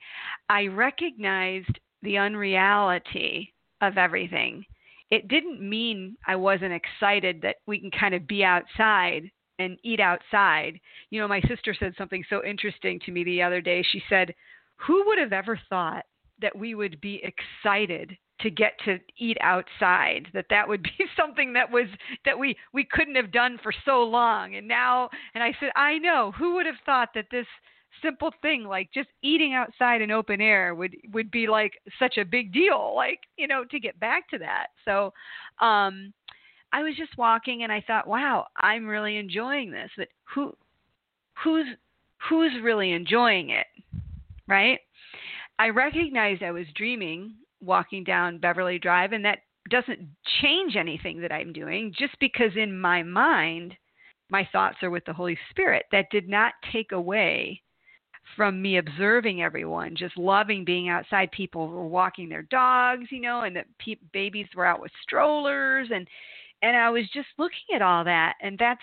I 0.49 0.67
recognized 0.67 1.79
the 2.03 2.17
unreality 2.17 3.53
of 3.81 3.97
everything 3.97 4.65
it 5.11 5.27
didn't 5.27 5.61
mean 5.61 6.15
I 6.25 6.37
wasn't 6.37 6.73
excited 6.73 7.41
that 7.43 7.57
we 7.67 7.79
can 7.79 7.91
kind 7.91 8.15
of 8.15 8.25
be 8.27 8.43
outside 8.43 9.29
and 9.59 9.77
eat 9.83 9.99
outside. 9.99 10.79
You 11.09 11.19
know, 11.19 11.27
my 11.27 11.41
sister 11.41 11.75
said 11.77 11.93
something 11.97 12.23
so 12.29 12.43
interesting 12.43 12.99
to 13.05 13.11
me 13.11 13.23
the 13.23 13.43
other 13.43 13.61
day. 13.61 13.83
She 13.91 14.01
said, 14.09 14.33
Who 14.87 15.05
would 15.05 15.19
have 15.19 15.33
ever 15.33 15.59
thought 15.69 16.05
that 16.41 16.57
we 16.57 16.73
would 16.73 16.99
be 17.01 17.21
excited 17.23 18.17
to 18.39 18.49
get 18.49 18.73
to 18.85 18.97
eat 19.19 19.37
outside 19.41 20.27
that 20.33 20.47
that 20.49 20.67
would 20.67 20.81
be 20.97 21.05
something 21.15 21.53
that 21.53 21.69
was 21.69 21.85
that 22.25 22.39
we 22.39 22.55
we 22.73 22.87
couldn't 22.91 23.15
have 23.15 23.31
done 23.31 23.59
for 23.61 23.71
so 23.85 24.01
long 24.01 24.55
and 24.55 24.67
now 24.67 25.07
and 25.35 25.43
i 25.43 25.53
said 25.59 25.69
i 25.75 25.99
know 25.99 26.31
who 26.37 26.55
would 26.55 26.65
have 26.65 26.75
thought 26.83 27.09
that 27.13 27.27
this 27.29 27.45
simple 28.01 28.31
thing 28.41 28.63
like 28.63 28.89
just 28.93 29.09
eating 29.21 29.53
outside 29.53 30.01
in 30.01 30.11
open 30.11 30.41
air 30.41 30.73
would 30.75 30.95
would 31.13 31.29
be 31.31 31.47
like 31.47 31.73
such 31.99 32.17
a 32.17 32.25
big 32.25 32.53
deal 32.53 32.93
like 32.95 33.19
you 33.37 33.47
know 33.47 33.63
to 33.65 33.79
get 33.79 33.99
back 33.99 34.29
to 34.29 34.37
that 34.37 34.67
so 34.85 35.13
um 35.65 36.13
i 36.71 36.81
was 36.81 36.95
just 36.95 37.17
walking 37.17 37.63
and 37.63 37.71
i 37.71 37.83
thought 37.85 38.07
wow 38.07 38.45
i'm 38.57 38.87
really 38.87 39.17
enjoying 39.17 39.71
this 39.71 39.89
but 39.97 40.07
who 40.23 40.55
who's 41.43 41.67
who's 42.29 42.51
really 42.63 42.91
enjoying 42.91 43.49
it 43.49 43.67
right 44.47 44.79
i 45.59 45.69
recognized 45.69 46.43
i 46.43 46.51
was 46.51 46.65
dreaming 46.75 47.33
walking 47.61 48.03
down 48.03 48.37
beverly 48.37 48.79
drive 48.79 49.11
and 49.11 49.25
that 49.25 49.39
doesn't 49.69 49.99
change 50.41 50.75
anything 50.75 51.21
that 51.21 51.31
i'm 51.31 51.53
doing 51.53 51.93
just 51.97 52.17
because 52.19 52.51
in 52.55 52.79
my 52.79 53.03
mind 53.03 53.75
my 54.31 54.47
thoughts 54.53 54.77
are 54.81 54.89
with 54.89 55.03
the 55.05 55.13
Holy 55.13 55.37
Spirit. 55.49 55.83
That 55.91 56.09
did 56.09 56.29
not 56.29 56.53
take 56.71 56.93
away 56.93 57.61
from 58.35 58.61
me 58.61 58.77
observing 58.77 59.41
everyone, 59.41 59.95
just 59.95 60.17
loving 60.17 60.63
being 60.63 60.89
outside. 60.89 61.31
People 61.31 61.67
were 61.67 61.87
walking 61.87 62.29
their 62.29 62.43
dogs, 62.43 63.07
you 63.09 63.21
know, 63.21 63.41
and 63.41 63.55
the 63.55 63.63
pe- 63.79 64.01
babies 64.13 64.47
were 64.55 64.65
out 64.65 64.81
with 64.81 64.91
strollers, 65.01 65.89
and 65.93 66.07
and 66.61 66.77
I 66.77 66.89
was 66.89 67.05
just 67.13 67.27
looking 67.37 67.75
at 67.75 67.81
all 67.81 68.03
that, 68.03 68.35
and 68.41 68.57
that's 68.57 68.81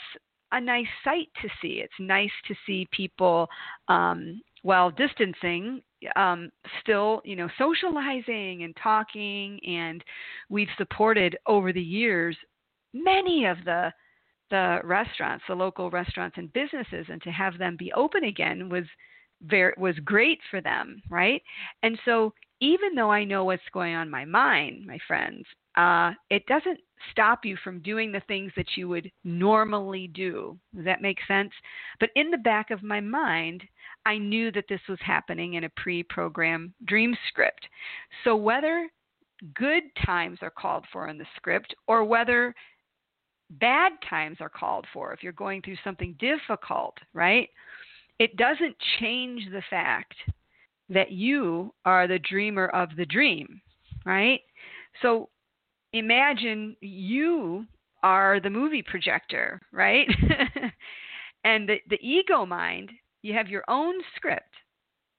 a 0.52 0.60
nice 0.60 0.86
sight 1.04 1.28
to 1.42 1.48
see. 1.60 1.80
It's 1.82 1.92
nice 1.98 2.30
to 2.48 2.54
see 2.66 2.88
people, 2.90 3.48
um, 3.88 4.40
while 4.62 4.90
distancing, 4.90 5.82
um, 6.16 6.50
still, 6.80 7.20
you 7.24 7.36
know, 7.36 7.48
socializing 7.58 8.64
and 8.64 8.74
talking, 8.82 9.60
and 9.64 10.02
we've 10.48 10.68
supported 10.76 11.36
over 11.46 11.72
the 11.72 11.80
years 11.80 12.36
many 12.92 13.44
of 13.46 13.58
the 13.64 13.92
the 14.50 14.80
restaurants, 14.82 15.44
the 15.46 15.54
local 15.54 15.90
restaurants 15.90 16.38
and 16.38 16.52
businesses, 16.54 17.06
and 17.10 17.20
to 17.22 17.30
have 17.30 17.58
them 17.58 17.76
be 17.78 17.92
open 17.92 18.24
again 18.24 18.70
was 18.70 18.84
very 19.42 19.74
was 19.76 19.96
great 20.04 20.40
for 20.50 20.60
them, 20.60 21.02
right? 21.08 21.42
And 21.82 21.98
so 22.04 22.32
even 22.60 22.94
though 22.94 23.10
I 23.10 23.24
know 23.24 23.44
what's 23.44 23.62
going 23.72 23.94
on 23.94 24.06
in 24.06 24.10
my 24.10 24.24
mind, 24.24 24.84
my 24.86 24.98
friends, 25.06 25.44
uh, 25.76 26.12
it 26.28 26.44
doesn't 26.46 26.80
stop 27.12 27.44
you 27.44 27.56
from 27.62 27.80
doing 27.80 28.10
the 28.10 28.22
things 28.26 28.50
that 28.56 28.76
you 28.76 28.88
would 28.88 29.10
normally 29.22 30.08
do. 30.08 30.58
Does 30.74 30.84
that 30.84 31.02
make 31.02 31.18
sense? 31.28 31.52
But 32.00 32.10
in 32.16 32.30
the 32.30 32.38
back 32.38 32.70
of 32.70 32.82
my 32.82 33.00
mind, 33.00 33.62
I 34.04 34.18
knew 34.18 34.50
that 34.52 34.64
this 34.68 34.80
was 34.88 34.98
happening 35.04 35.54
in 35.54 35.64
a 35.64 35.70
pre 35.76 36.02
programmed 36.02 36.72
dream 36.86 37.16
script. 37.28 37.68
So 38.24 38.34
whether 38.34 38.88
good 39.54 39.84
times 40.04 40.38
are 40.42 40.50
called 40.50 40.84
for 40.92 41.08
in 41.08 41.18
the 41.18 41.26
script 41.36 41.74
or 41.86 42.04
whether 42.04 42.54
bad 43.50 43.92
times 44.08 44.38
are 44.40 44.48
called 44.48 44.86
for, 44.92 45.12
if 45.12 45.22
you're 45.22 45.32
going 45.32 45.62
through 45.62 45.76
something 45.84 46.16
difficult, 46.18 46.96
right? 47.14 47.48
It 48.18 48.36
doesn't 48.36 48.76
change 49.00 49.42
the 49.50 49.62
fact 49.70 50.14
that 50.88 51.12
you 51.12 51.72
are 51.84 52.06
the 52.06 52.18
dreamer 52.18 52.68
of 52.68 52.90
the 52.96 53.06
dream, 53.06 53.60
right? 54.04 54.40
So 55.02 55.28
imagine 55.92 56.76
you 56.80 57.66
are 58.02 58.40
the 58.40 58.50
movie 58.50 58.82
projector, 58.82 59.60
right? 59.72 60.08
and 61.44 61.68
the, 61.68 61.76
the 61.88 61.98
ego 62.00 62.46
mind, 62.46 62.90
you 63.22 63.34
have 63.34 63.48
your 63.48 63.64
own 63.68 63.94
script 64.16 64.54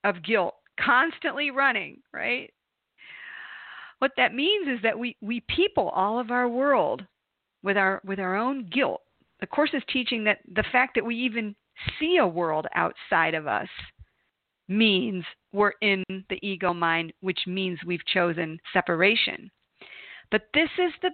of 0.03 0.23
guilt 0.23 0.55
constantly 0.83 1.51
running, 1.51 1.97
right? 2.13 2.51
What 3.99 4.11
that 4.17 4.33
means 4.33 4.67
is 4.67 4.81
that 4.83 4.97
we, 4.97 5.17
we 5.21 5.43
people 5.53 5.89
all 5.89 6.19
of 6.19 6.31
our 6.31 6.47
world 6.47 7.03
with 7.63 7.75
our 7.75 8.01
with 8.05 8.19
our 8.19 8.37
own 8.37 8.69
guilt. 8.73 9.01
The 9.41 9.47
course 9.47 9.71
is 9.73 9.83
teaching 9.91 10.23
that 10.23 10.39
the 10.55 10.63
fact 10.71 10.95
that 10.95 11.05
we 11.05 11.15
even 11.15 11.53
see 11.99 12.17
a 12.17 12.27
world 12.27 12.67
outside 12.75 13.33
of 13.33 13.47
us 13.47 13.67
means 14.67 15.23
we're 15.51 15.73
in 15.81 16.03
the 16.07 16.39
ego 16.41 16.73
mind, 16.73 17.11
which 17.21 17.39
means 17.47 17.79
we've 17.85 18.05
chosen 18.05 18.59
separation. 18.71 19.49
But 20.31 20.43
this 20.53 20.69
is 20.77 20.93
the 21.01 21.11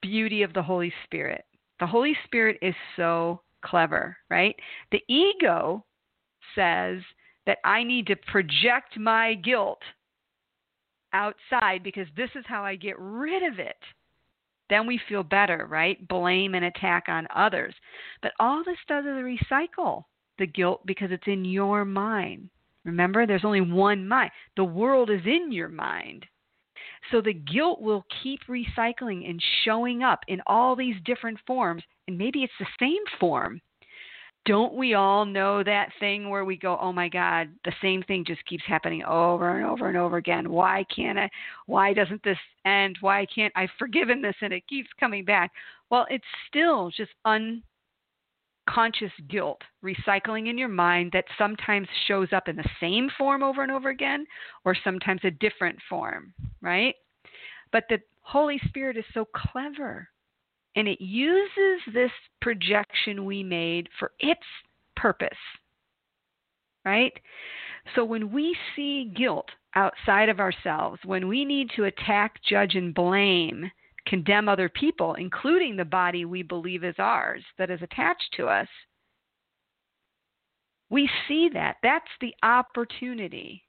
beauty 0.00 0.42
of 0.42 0.54
the 0.54 0.62
Holy 0.62 0.92
Spirit. 1.04 1.44
The 1.80 1.86
Holy 1.86 2.16
Spirit 2.24 2.58
is 2.62 2.74
so 2.96 3.42
clever, 3.62 4.16
right? 4.30 4.56
The 4.90 5.02
ego 5.08 5.84
says 6.54 7.00
that 7.46 7.58
I 7.64 7.82
need 7.82 8.06
to 8.06 8.16
project 8.16 8.98
my 8.98 9.34
guilt 9.34 9.82
outside 11.12 11.82
because 11.82 12.06
this 12.16 12.30
is 12.34 12.44
how 12.46 12.64
I 12.64 12.76
get 12.76 12.98
rid 12.98 13.42
of 13.42 13.58
it. 13.58 13.76
Then 14.70 14.86
we 14.86 15.00
feel 15.08 15.22
better, 15.22 15.66
right? 15.68 16.06
Blame 16.08 16.54
and 16.54 16.64
attack 16.64 17.04
on 17.08 17.26
others. 17.34 17.74
But 18.22 18.32
all 18.38 18.62
this 18.64 18.78
does 18.88 19.04
is 19.04 19.10
recycle 19.10 20.04
the 20.38 20.46
guilt 20.46 20.80
because 20.86 21.10
it's 21.10 21.26
in 21.26 21.44
your 21.44 21.84
mind. 21.84 22.48
Remember, 22.84 23.26
there's 23.26 23.44
only 23.44 23.60
one 23.60 24.06
mind. 24.06 24.30
The 24.56 24.64
world 24.64 25.10
is 25.10 25.24
in 25.24 25.52
your 25.52 25.68
mind. 25.68 26.26
So 27.10 27.20
the 27.20 27.34
guilt 27.34 27.80
will 27.80 28.04
keep 28.22 28.40
recycling 28.48 29.28
and 29.28 29.42
showing 29.64 30.02
up 30.02 30.20
in 30.28 30.40
all 30.46 30.74
these 30.74 30.96
different 31.04 31.38
forms, 31.46 31.82
and 32.08 32.16
maybe 32.16 32.42
it's 32.42 32.52
the 32.58 32.66
same 32.80 33.02
form. 33.20 33.60
Don't 34.46 34.74
we 34.74 34.92
all 34.92 35.24
know 35.24 35.62
that 35.62 35.90
thing 35.98 36.28
where 36.28 36.44
we 36.44 36.56
go, 36.56 36.76
"Oh 36.78 36.92
my 36.92 37.08
god, 37.08 37.48
the 37.64 37.72
same 37.80 38.02
thing 38.02 38.24
just 38.26 38.44
keeps 38.44 38.64
happening 38.64 39.02
over 39.04 39.56
and 39.56 39.64
over 39.66 39.88
and 39.88 39.96
over 39.96 40.18
again. 40.18 40.50
Why 40.50 40.84
can't 40.94 41.18
I 41.18 41.30
why 41.66 41.94
doesn't 41.94 42.22
this 42.22 42.38
end? 42.66 42.98
Why 43.00 43.24
can't 43.26 43.52
I've 43.56 43.70
forgiven 43.78 44.20
this 44.20 44.36
and 44.42 44.52
it 44.52 44.66
keeps 44.66 44.92
coming 45.00 45.24
back?" 45.24 45.50
Well, 45.88 46.06
it's 46.10 46.24
still 46.48 46.90
just 46.90 47.12
unconscious 47.24 49.12
guilt 49.28 49.62
recycling 49.82 50.48
in 50.48 50.58
your 50.58 50.68
mind 50.68 51.12
that 51.12 51.24
sometimes 51.38 51.88
shows 52.06 52.32
up 52.32 52.48
in 52.48 52.56
the 52.56 52.70
same 52.80 53.08
form 53.16 53.42
over 53.42 53.62
and 53.62 53.72
over 53.72 53.88
again 53.88 54.26
or 54.64 54.74
sometimes 54.74 55.24
a 55.24 55.30
different 55.30 55.80
form, 55.88 56.34
right? 56.60 56.96
But 57.72 57.84
the 57.88 58.00
Holy 58.20 58.58
Spirit 58.66 58.96
is 58.98 59.04
so 59.14 59.24
clever 59.24 60.08
and 60.76 60.88
it 60.88 61.00
uses 61.00 61.80
this 61.92 62.10
projection 62.40 63.24
we 63.24 63.42
made 63.42 63.88
for 63.98 64.12
its 64.20 64.40
purpose. 64.96 65.28
Right? 66.84 67.12
So 67.94 68.04
when 68.04 68.32
we 68.32 68.56
see 68.74 69.12
guilt 69.16 69.48
outside 69.74 70.28
of 70.28 70.40
ourselves, 70.40 71.00
when 71.04 71.28
we 71.28 71.44
need 71.44 71.70
to 71.76 71.84
attack, 71.84 72.40
judge, 72.48 72.74
and 72.74 72.94
blame, 72.94 73.70
condemn 74.06 74.48
other 74.48 74.68
people, 74.68 75.14
including 75.14 75.76
the 75.76 75.84
body 75.84 76.24
we 76.24 76.42
believe 76.42 76.84
is 76.84 76.94
ours 76.98 77.42
that 77.58 77.70
is 77.70 77.80
attached 77.82 78.34
to 78.36 78.46
us, 78.46 78.68
we 80.90 81.08
see 81.26 81.48
that. 81.52 81.76
That's 81.82 82.04
the 82.20 82.34
opportunity 82.42 83.64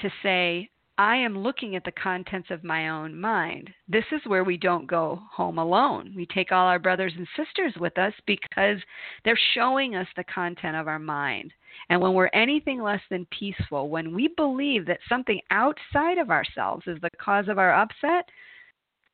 to 0.00 0.10
say, 0.22 0.70
I 0.96 1.16
am 1.16 1.36
looking 1.36 1.74
at 1.74 1.82
the 1.82 1.90
contents 1.90 2.50
of 2.50 2.62
my 2.62 2.88
own 2.88 3.20
mind. 3.20 3.68
This 3.88 4.04
is 4.12 4.20
where 4.26 4.44
we 4.44 4.56
don't 4.56 4.86
go 4.86 5.20
home 5.32 5.58
alone. 5.58 6.12
We 6.14 6.24
take 6.26 6.52
all 6.52 6.66
our 6.68 6.78
brothers 6.78 7.12
and 7.16 7.26
sisters 7.36 7.74
with 7.80 7.98
us 7.98 8.12
because 8.26 8.78
they're 9.24 9.38
showing 9.54 9.96
us 9.96 10.06
the 10.16 10.22
content 10.24 10.76
of 10.76 10.86
our 10.86 11.00
mind. 11.00 11.52
And 11.88 12.00
when 12.00 12.14
we're 12.14 12.30
anything 12.32 12.80
less 12.80 13.00
than 13.10 13.26
peaceful, 13.36 13.88
when 13.88 14.14
we 14.14 14.28
believe 14.36 14.86
that 14.86 15.00
something 15.08 15.40
outside 15.50 16.18
of 16.18 16.30
ourselves 16.30 16.84
is 16.86 17.00
the 17.00 17.10
cause 17.20 17.48
of 17.48 17.58
our 17.58 17.74
upset, 17.74 18.28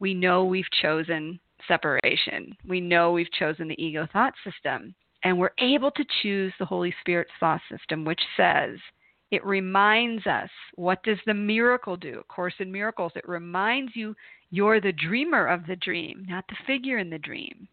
we 0.00 0.12
know 0.12 0.44
we've 0.44 0.70
chosen 0.82 1.40
separation. 1.66 2.54
We 2.68 2.82
know 2.82 3.12
we've 3.12 3.32
chosen 3.32 3.68
the 3.68 3.82
ego 3.82 4.06
thought 4.12 4.34
system. 4.44 4.94
And 5.22 5.38
we're 5.38 5.50
able 5.58 5.90
to 5.92 6.04
choose 6.22 6.52
the 6.58 6.66
Holy 6.66 6.94
Spirit's 7.00 7.32
thought 7.40 7.60
system, 7.70 8.04
which 8.04 8.20
says, 8.36 8.78
it 9.30 9.44
reminds 9.44 10.26
us 10.26 10.50
what 10.74 11.02
does 11.02 11.18
the 11.26 11.34
miracle 11.34 11.96
do? 11.96 12.18
Of 12.18 12.28
course, 12.28 12.54
in 12.58 12.72
miracles, 12.72 13.12
it 13.14 13.28
reminds 13.28 13.94
you 13.94 14.14
you're 14.50 14.80
the 14.80 14.92
dreamer 14.92 15.46
of 15.46 15.66
the 15.66 15.76
dream, 15.76 16.26
not 16.28 16.44
the 16.48 16.56
figure 16.66 16.98
in 16.98 17.10
the 17.10 17.18
dream. 17.18 17.68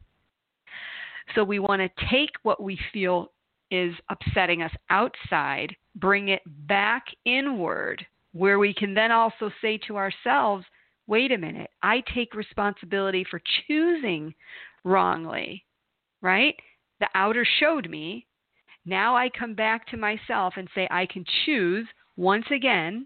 So 1.36 1.44
we 1.44 1.60
want 1.60 1.82
to 1.82 2.08
take 2.10 2.32
what 2.44 2.62
we 2.62 2.80
feel 2.94 3.32
is 3.72 3.94
upsetting 4.10 4.62
us 4.62 4.72
outside, 4.90 5.76
bring 5.96 6.30
it 6.30 6.42
back 6.68 7.06
inward, 7.26 8.06
where 8.34 8.60
we 8.60 8.74
can 8.74 8.94
then 8.94 9.12
also 9.12 9.52
say 9.62 9.78
to 9.88 9.98
ourselves, 9.98 10.64
wait 11.08 11.32
a 11.32 11.38
minute, 11.38 11.70
I 11.82 12.04
take 12.14 12.36
responsibility 12.36 13.26
for 13.30 13.42
choosing 13.68 14.34
wrongly, 14.84 15.66
right? 16.22 16.56
The 17.00 17.10
outer 17.16 17.46
showed 17.60 17.90
me, 17.90 18.26
now 18.88 19.15
I 19.15 19.29
come 19.29 19.53
back 19.53 19.86
to 19.88 19.98
myself 19.98 20.53
and 20.58 20.67
say, 20.74 20.88
I 20.89 21.06
can 21.06 21.25
choose 21.46 21.86
once 22.15 22.46
again, 22.51 23.06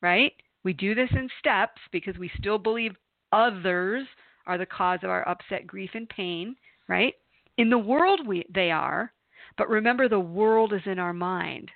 right? 0.00 0.32
We 0.64 0.72
do 0.72 0.94
this 0.94 1.10
in 1.12 1.28
steps 1.38 1.80
because 1.92 2.16
we 2.18 2.30
still 2.38 2.58
believe 2.58 2.92
others 3.32 4.06
are 4.46 4.58
the 4.58 4.66
cause 4.66 5.00
of 5.02 5.10
our 5.10 5.28
upset, 5.28 5.66
grief, 5.66 5.90
and 5.94 6.08
pain, 6.08 6.56
right? 6.88 7.14
In 7.58 7.68
the 7.68 7.78
world, 7.78 8.26
we, 8.26 8.46
they 8.54 8.70
are, 8.70 9.12
but 9.56 9.68
remember 9.68 10.08
the 10.08 10.20
world 10.20 10.72
is 10.72 10.82
in 10.86 10.98
our 10.98 11.12
mind. 11.12 11.70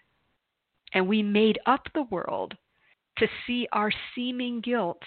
And 0.94 1.08
we 1.08 1.22
made 1.22 1.58
up 1.66 1.82
the 1.94 2.04
world 2.04 2.56
to 3.18 3.26
see 3.46 3.66
our 3.72 3.90
seeming 4.14 4.60
guilt 4.60 5.02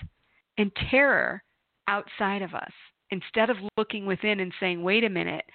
and 0.57 0.71
terror 0.91 1.41
outside 1.87 2.41
of 2.41 2.53
us 2.53 2.71
instead 3.11 3.49
of 3.49 3.57
looking 3.77 4.05
within 4.05 4.39
and 4.39 4.51
saying, 4.59 4.83
wait 4.83 5.03
a 5.03 5.09
minute, 5.09 5.45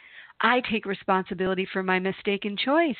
I 0.40 0.60
take 0.60 0.86
responsibility 0.86 1.66
for 1.72 1.82
my 1.82 1.98
mistaken 1.98 2.56
choice. 2.56 2.96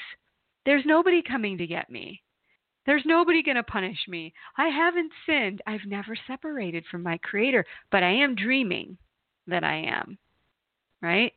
There's 0.66 0.84
nobody 0.84 1.22
coming 1.22 1.56
to 1.58 1.66
get 1.66 1.90
me. 1.90 2.22
There's 2.86 3.02
nobody 3.04 3.42
going 3.42 3.56
to 3.56 3.62
punish 3.62 3.98
me. 4.08 4.32
I 4.56 4.68
haven't 4.68 5.12
sinned. 5.26 5.62
I've 5.66 5.86
never 5.86 6.16
separated 6.26 6.84
from 6.90 7.02
my 7.02 7.18
Creator, 7.18 7.64
but 7.90 8.02
I 8.02 8.10
am 8.10 8.34
dreaming 8.34 8.98
that 9.46 9.64
I 9.64 9.76
am. 9.76 10.18
Right? 11.02 11.32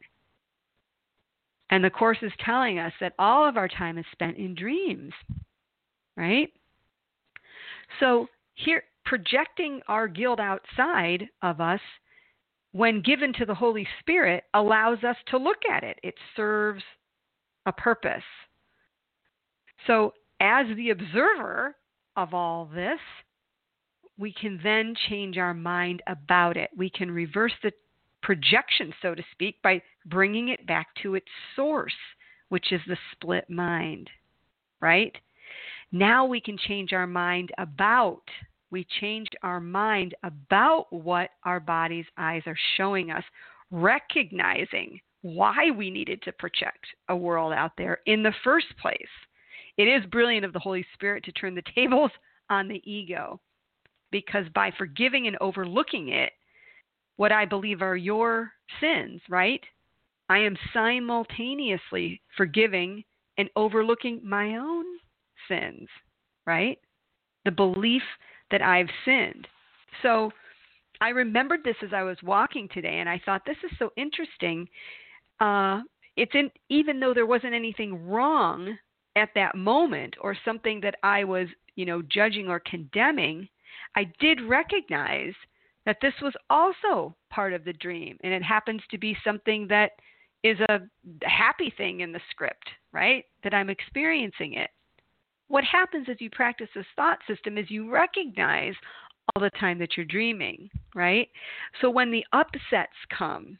And 1.69 1.83
the 1.83 1.89
Course 1.89 2.17
is 2.21 2.31
telling 2.45 2.79
us 2.79 2.93
that 2.99 3.13
all 3.17 3.47
of 3.47 3.57
our 3.57 3.67
time 3.67 3.97
is 3.97 4.05
spent 4.11 4.37
in 4.37 4.55
dreams. 4.55 5.13
Right? 6.15 6.49
So, 7.99 8.27
here, 8.55 8.83
projecting 9.05 9.81
our 9.87 10.07
guilt 10.07 10.39
outside 10.39 11.27
of 11.41 11.59
us 11.59 11.81
when 12.73 13.01
given 13.01 13.31
to 13.33 13.45
the 13.45 13.55
Holy 13.55 13.87
Spirit, 13.99 14.43
allows 14.53 15.03
us 15.03 15.15
to 15.27 15.37
look 15.37 15.61
at 15.71 15.83
it. 15.83 15.99
It 16.03 16.15
serves 16.35 16.83
a 17.65 17.71
purpose. 17.71 18.23
So, 19.87 20.13
as 20.39 20.65
the 20.75 20.89
observer 20.89 21.75
of 22.17 22.33
all 22.33 22.65
this, 22.73 22.99
we 24.17 24.33
can 24.33 24.59
then 24.63 24.95
change 25.07 25.37
our 25.37 25.53
mind 25.53 26.01
about 26.07 26.57
it. 26.57 26.71
We 26.75 26.89
can 26.89 27.09
reverse 27.11 27.53
the 27.61 27.71
projection, 28.21 28.93
so 29.01 29.13
to 29.15 29.23
speak, 29.31 29.61
by 29.61 29.81
bringing 30.05 30.49
it 30.49 30.65
back 30.65 30.87
to 31.03 31.15
its 31.15 31.27
source, 31.55 31.93
which 32.49 32.71
is 32.71 32.81
the 32.87 32.97
split 33.11 33.49
mind, 33.49 34.09
right? 34.81 35.15
Now 35.91 36.25
we 36.25 36.41
can 36.41 36.57
change 36.57 36.91
our 36.91 37.07
mind 37.07 37.51
about 37.59 38.23
we 38.73 38.85
changed 38.99 39.37
our 39.43 39.59
mind 39.61 40.15
about 40.23 40.91
what 40.91 41.29
our 41.45 41.59
body's 41.59 42.07
eyes 42.17 42.41
are 42.47 42.57
showing 42.75 43.11
us, 43.11 43.23
recognizing 43.69 44.99
why 45.21 45.69
we 45.77 45.91
needed 45.91 46.21
to 46.23 46.31
project 46.33 46.85
a 47.07 47.15
world 47.15 47.53
out 47.53 47.71
there 47.77 47.99
in 48.07 48.23
the 48.23 48.33
first 48.43 48.65
place. 48.81 48.97
It 49.77 49.83
is 49.83 50.03
brilliant 50.07 50.43
of 50.43 50.53
the 50.53 50.59
Holy 50.59 50.85
Spirit 50.95 51.23
to 51.25 51.31
turn 51.31 51.53
the 51.53 51.63
tables 51.75 52.11
on 52.49 52.67
the 52.67 52.81
ego 52.83 53.39
because 54.11 54.45
by 54.55 54.71
forgiving 54.75 55.27
and 55.27 55.37
overlooking 55.39 56.09
it, 56.09 56.31
what 57.15 57.31
I 57.31 57.45
believe 57.45 57.83
are 57.83 57.95
your 57.95 58.51
sins, 58.81 59.21
right? 59.29 59.61
I 60.29 60.39
am 60.39 60.57
simultaneously 60.73 62.21
forgiving 62.35 63.03
and 63.37 63.49
overlooking 63.55 64.19
my 64.23 64.55
own 64.55 64.85
sins, 65.47 65.87
right? 66.47 66.79
The 67.45 67.51
belief 67.51 68.01
that 68.53 68.61
I've 68.61 68.87
sinned. 69.03 69.47
So 70.03 70.31
I 71.01 71.09
remembered 71.09 71.61
this 71.65 71.75
as 71.83 71.89
I 71.91 72.03
was 72.03 72.17
walking 72.21 72.69
today, 72.71 72.99
and 72.99 73.09
I 73.09 73.19
thought 73.25 73.41
this 73.45 73.57
is 73.63 73.77
so 73.79 73.89
interesting. 73.97 74.69
Uh, 75.39 75.81
it's 76.15 76.35
in, 76.35 76.51
even 76.69 76.99
though 76.99 77.15
there 77.15 77.25
wasn't 77.25 77.55
anything 77.55 78.07
wrong 78.07 78.77
at 79.15 79.29
that 79.33 79.55
moment 79.55 80.13
or 80.21 80.37
something 80.45 80.79
that 80.81 80.95
I 81.01 81.23
was, 81.23 81.47
you 81.75 81.85
know, 81.87 82.03
judging 82.03 82.47
or 82.47 82.59
condemning, 82.59 83.49
I 83.95 84.05
did 84.19 84.39
recognize 84.47 85.33
that 85.87 85.97
this 85.99 86.13
was 86.21 86.33
also 86.51 87.15
part 87.31 87.53
of 87.53 87.65
the 87.65 87.73
dream, 87.73 88.17
and 88.23 88.31
it 88.31 88.43
happens 88.43 88.81
to 88.91 88.99
be 88.99 89.17
something 89.23 89.67
that 89.69 89.93
is 90.43 90.59
a 90.69 90.79
happy 91.23 91.73
thing 91.75 92.01
in 92.01 92.11
the 92.11 92.21
script, 92.29 92.69
right? 92.91 93.25
That 93.43 93.55
I'm 93.55 93.71
experiencing 93.71 94.53
it 94.53 94.69
what 95.47 95.63
happens 95.63 96.07
as 96.09 96.17
you 96.19 96.29
practice 96.29 96.69
this 96.75 96.85
thought 96.95 97.19
system 97.27 97.57
is 97.57 97.69
you 97.69 97.91
recognize 97.91 98.73
all 99.35 99.41
the 99.41 99.49
time 99.59 99.79
that 99.79 99.95
you're 99.95 100.05
dreaming, 100.05 100.69
right? 100.95 101.29
So 101.81 101.89
when 101.89 102.11
the 102.11 102.25
upsets 102.33 102.93
come, 103.17 103.57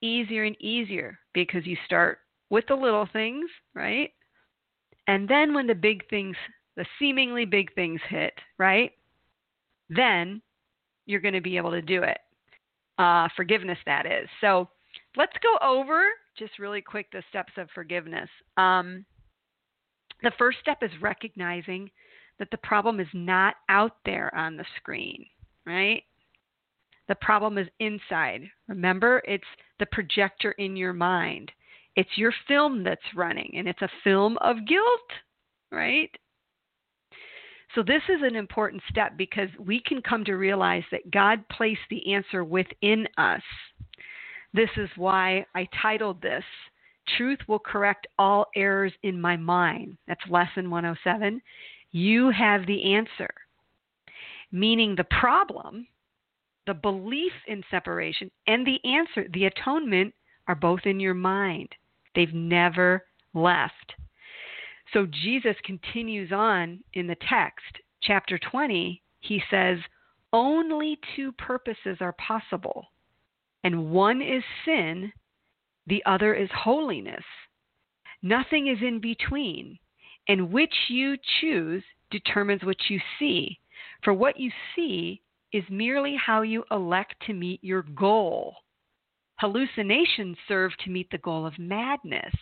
easier 0.00 0.44
and 0.44 0.60
easier 0.60 1.18
because 1.34 1.66
you 1.66 1.76
start 1.84 2.18
with 2.50 2.64
the 2.68 2.74
little 2.74 3.08
things, 3.12 3.50
right? 3.74 4.10
And 5.06 5.28
then 5.28 5.54
when 5.54 5.66
the 5.66 5.74
big 5.74 6.08
things, 6.08 6.36
the 6.76 6.86
seemingly 6.98 7.44
big 7.44 7.74
things 7.74 8.00
hit, 8.08 8.34
right? 8.58 8.92
Then 9.88 10.42
you're 11.06 11.20
going 11.20 11.34
to 11.34 11.40
be 11.40 11.56
able 11.56 11.70
to 11.70 11.82
do 11.82 12.02
it. 12.02 12.18
Uh, 12.98 13.28
forgiveness, 13.36 13.78
that 13.86 14.06
is. 14.06 14.28
So 14.40 14.68
let's 15.16 15.32
go 15.42 15.56
over 15.66 16.04
just 16.38 16.58
really 16.58 16.80
quick 16.80 17.10
the 17.12 17.22
steps 17.28 17.52
of 17.56 17.68
forgiveness. 17.74 18.28
Um, 18.56 19.04
the 20.22 20.32
first 20.38 20.58
step 20.60 20.78
is 20.82 20.90
recognizing 21.00 21.90
that 22.38 22.50
the 22.50 22.58
problem 22.58 23.00
is 23.00 23.08
not 23.12 23.56
out 23.68 23.96
there 24.04 24.34
on 24.34 24.56
the 24.56 24.64
screen, 24.76 25.26
right? 25.66 26.02
The 27.08 27.14
problem 27.16 27.58
is 27.58 27.68
inside. 27.80 28.42
Remember, 28.68 29.22
it's 29.26 29.44
the 29.78 29.86
projector 29.86 30.52
in 30.52 30.76
your 30.76 30.92
mind. 30.92 31.50
It's 31.96 32.16
your 32.16 32.32
film 32.46 32.84
that's 32.84 33.00
running, 33.16 33.52
and 33.56 33.66
it's 33.66 33.82
a 33.82 33.88
film 34.04 34.36
of 34.38 34.66
guilt, 34.66 35.10
right? 35.72 36.10
So, 37.74 37.82
this 37.82 38.02
is 38.08 38.22
an 38.22 38.36
important 38.36 38.82
step 38.88 39.16
because 39.16 39.48
we 39.58 39.80
can 39.80 40.00
come 40.02 40.24
to 40.24 40.34
realize 40.34 40.84
that 40.90 41.10
God 41.10 41.44
placed 41.48 41.80
the 41.90 42.14
answer 42.14 42.44
within 42.44 43.06
us. 43.18 43.42
This 44.54 44.70
is 44.76 44.88
why 44.96 45.44
I 45.54 45.68
titled 45.82 46.22
this 46.22 46.44
Truth 47.16 47.40
will 47.48 47.58
correct 47.58 48.06
all 48.18 48.46
errors 48.54 48.92
in 49.02 49.20
my 49.20 49.36
mind. 49.36 49.96
That's 50.06 50.20
lesson 50.28 50.70
107. 50.70 51.40
You 51.90 52.30
have 52.30 52.66
the 52.66 52.94
answer. 52.94 53.30
Meaning 54.52 54.94
the 54.94 55.04
problem, 55.04 55.86
the 56.66 56.74
belief 56.74 57.32
in 57.46 57.62
separation, 57.70 58.30
and 58.46 58.66
the 58.66 58.78
answer, 58.84 59.26
the 59.32 59.46
atonement, 59.46 60.14
are 60.46 60.54
both 60.54 60.80
in 60.84 61.00
your 61.00 61.14
mind. 61.14 61.68
They've 62.14 62.32
never 62.32 63.04
left. 63.34 63.94
So 64.92 65.06
Jesus 65.06 65.56
continues 65.64 66.32
on 66.32 66.82
in 66.94 67.06
the 67.06 67.16
text, 67.28 67.78
chapter 68.02 68.38
20. 68.38 69.02
He 69.20 69.42
says, 69.50 69.78
Only 70.32 70.98
two 71.14 71.32
purposes 71.32 71.98
are 72.00 72.14
possible, 72.14 72.86
and 73.64 73.90
one 73.90 74.22
is 74.22 74.42
sin 74.64 75.12
the 75.88 76.02
other 76.06 76.34
is 76.34 76.50
holiness. 76.54 77.24
Nothing 78.22 78.66
is 78.66 78.78
in 78.82 79.00
between, 79.00 79.78
and 80.28 80.52
which 80.52 80.74
you 80.88 81.16
choose 81.40 81.82
determines 82.10 82.62
what 82.62 82.76
you 82.88 83.00
see. 83.18 83.58
For 84.02 84.12
what 84.12 84.38
you 84.38 84.50
see 84.76 85.22
is 85.52 85.64
merely 85.70 86.14
how 86.16 86.42
you 86.42 86.64
elect 86.70 87.14
to 87.26 87.32
meet 87.32 87.62
your 87.64 87.82
goal. 87.82 88.54
Hallucinations 89.36 90.36
serve 90.46 90.72
to 90.84 90.90
meet 90.90 91.08
the 91.10 91.18
goal 91.18 91.46
of 91.46 91.58
madness. 91.58 92.34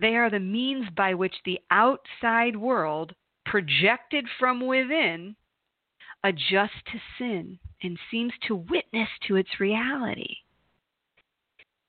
They 0.00 0.16
are 0.16 0.30
the 0.30 0.40
means 0.40 0.86
by 0.96 1.14
which 1.14 1.34
the 1.44 1.60
outside 1.70 2.56
world, 2.56 3.14
projected 3.44 4.26
from 4.38 4.66
within, 4.66 5.36
adjusts 6.24 6.82
to 6.92 7.00
sin 7.18 7.58
and 7.82 7.98
seems 8.10 8.32
to 8.46 8.56
witness 8.56 9.08
to 9.26 9.36
its 9.36 9.60
reality. 9.60 10.36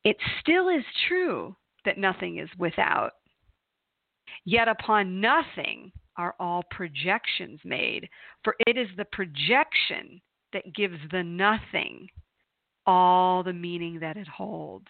It 0.04 0.18
still 0.40 0.70
is 0.70 0.84
true 1.08 1.56
that 1.86 1.98
nothing 1.98 2.38
is 2.38 2.50
without. 2.58 3.12
Yet 4.46 4.68
upon 4.68 5.20
nothing 5.20 5.92
are 6.16 6.36
all 6.40 6.64
projections 6.72 7.60
made, 7.64 8.10
for 8.44 8.56
it 8.68 8.78
is 8.78 8.90
the 8.98 9.06
projection 9.06 10.22
that 10.54 10.74
gives 10.74 10.98
the 11.12 11.24
nothing 11.24 12.08
all 12.86 13.44
the 13.44 13.54
meaning 13.54 14.00
that 14.00 14.18
it 14.18 14.28
holds. 14.28 14.88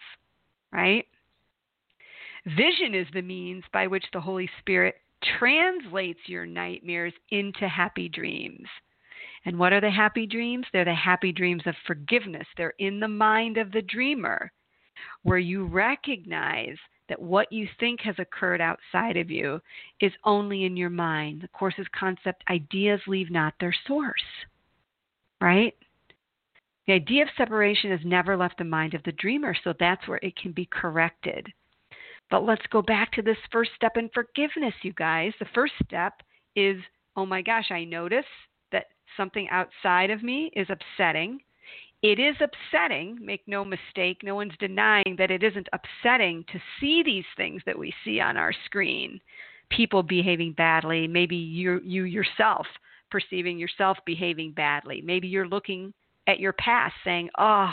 Right? 0.72 1.06
Vision 2.46 2.94
is 2.94 3.06
the 3.12 3.22
means 3.22 3.64
by 3.72 3.86
which 3.86 4.04
the 4.12 4.20
Holy 4.20 4.48
Spirit 4.60 4.94
translates 5.38 6.20
your 6.26 6.46
nightmares 6.46 7.12
into 7.30 7.68
happy 7.68 8.08
dreams. 8.08 8.66
And 9.44 9.58
what 9.58 9.72
are 9.72 9.80
the 9.80 9.90
happy 9.90 10.26
dreams? 10.26 10.66
They're 10.72 10.84
the 10.84 10.94
happy 10.94 11.32
dreams 11.32 11.62
of 11.66 11.74
forgiveness. 11.86 12.46
They're 12.56 12.74
in 12.78 13.00
the 13.00 13.08
mind 13.08 13.56
of 13.58 13.72
the 13.72 13.82
dreamer, 13.82 14.52
where 15.22 15.38
you 15.38 15.66
recognize 15.66 16.76
that 17.08 17.20
what 17.20 17.52
you 17.52 17.68
think 17.78 18.00
has 18.00 18.14
occurred 18.18 18.60
outside 18.60 19.16
of 19.16 19.30
you 19.30 19.60
is 20.00 20.12
only 20.24 20.64
in 20.64 20.76
your 20.76 20.90
mind. 20.90 21.42
The 21.42 21.48
Course's 21.48 21.86
concept 21.98 22.44
ideas 22.50 23.00
leave 23.06 23.30
not 23.30 23.54
their 23.58 23.74
source. 23.86 24.22
Right? 25.40 25.74
The 26.86 26.94
idea 26.94 27.22
of 27.22 27.28
separation 27.36 27.90
has 27.90 28.00
never 28.04 28.36
left 28.36 28.58
the 28.58 28.64
mind 28.64 28.94
of 28.94 29.02
the 29.04 29.12
dreamer, 29.12 29.54
so 29.62 29.74
that's 29.78 30.06
where 30.06 30.20
it 30.22 30.36
can 30.36 30.52
be 30.52 30.68
corrected. 30.70 31.46
But 32.30 32.44
let's 32.44 32.66
go 32.70 32.80
back 32.80 33.12
to 33.12 33.22
this 33.22 33.36
first 33.50 33.70
step 33.74 33.96
in 33.96 34.08
forgiveness, 34.14 34.74
you 34.82 34.92
guys. 34.92 35.32
The 35.38 35.46
first 35.54 35.74
step 35.84 36.14
is 36.54 36.80
oh 37.16 37.26
my 37.26 37.42
gosh, 37.42 37.70
I 37.70 37.84
notice 37.84 38.24
that 38.72 38.86
something 39.16 39.48
outside 39.50 40.10
of 40.10 40.22
me 40.22 40.50
is 40.54 40.68
upsetting. 40.70 41.40
It 42.02 42.18
is 42.18 42.34
upsetting, 42.40 43.18
make 43.20 43.46
no 43.46 43.62
mistake. 43.62 44.22
No 44.22 44.34
one's 44.34 44.56
denying 44.58 45.16
that 45.18 45.30
it 45.30 45.42
isn't 45.42 45.68
upsetting 45.72 46.44
to 46.50 46.60
see 46.80 47.02
these 47.02 47.26
things 47.36 47.62
that 47.66 47.78
we 47.78 47.92
see 48.04 48.20
on 48.20 48.38
our 48.38 48.54
screen. 48.64 49.20
People 49.68 50.02
behaving 50.02 50.54
badly, 50.54 51.06
maybe 51.06 51.36
you 51.36 51.80
you 51.84 52.04
yourself 52.04 52.66
perceiving 53.10 53.58
yourself 53.58 53.98
behaving 54.06 54.52
badly. 54.52 55.02
Maybe 55.02 55.28
you're 55.28 55.48
looking 55.48 55.92
at 56.26 56.40
your 56.40 56.54
past 56.54 56.94
saying, 57.04 57.28
"Oh, 57.38 57.72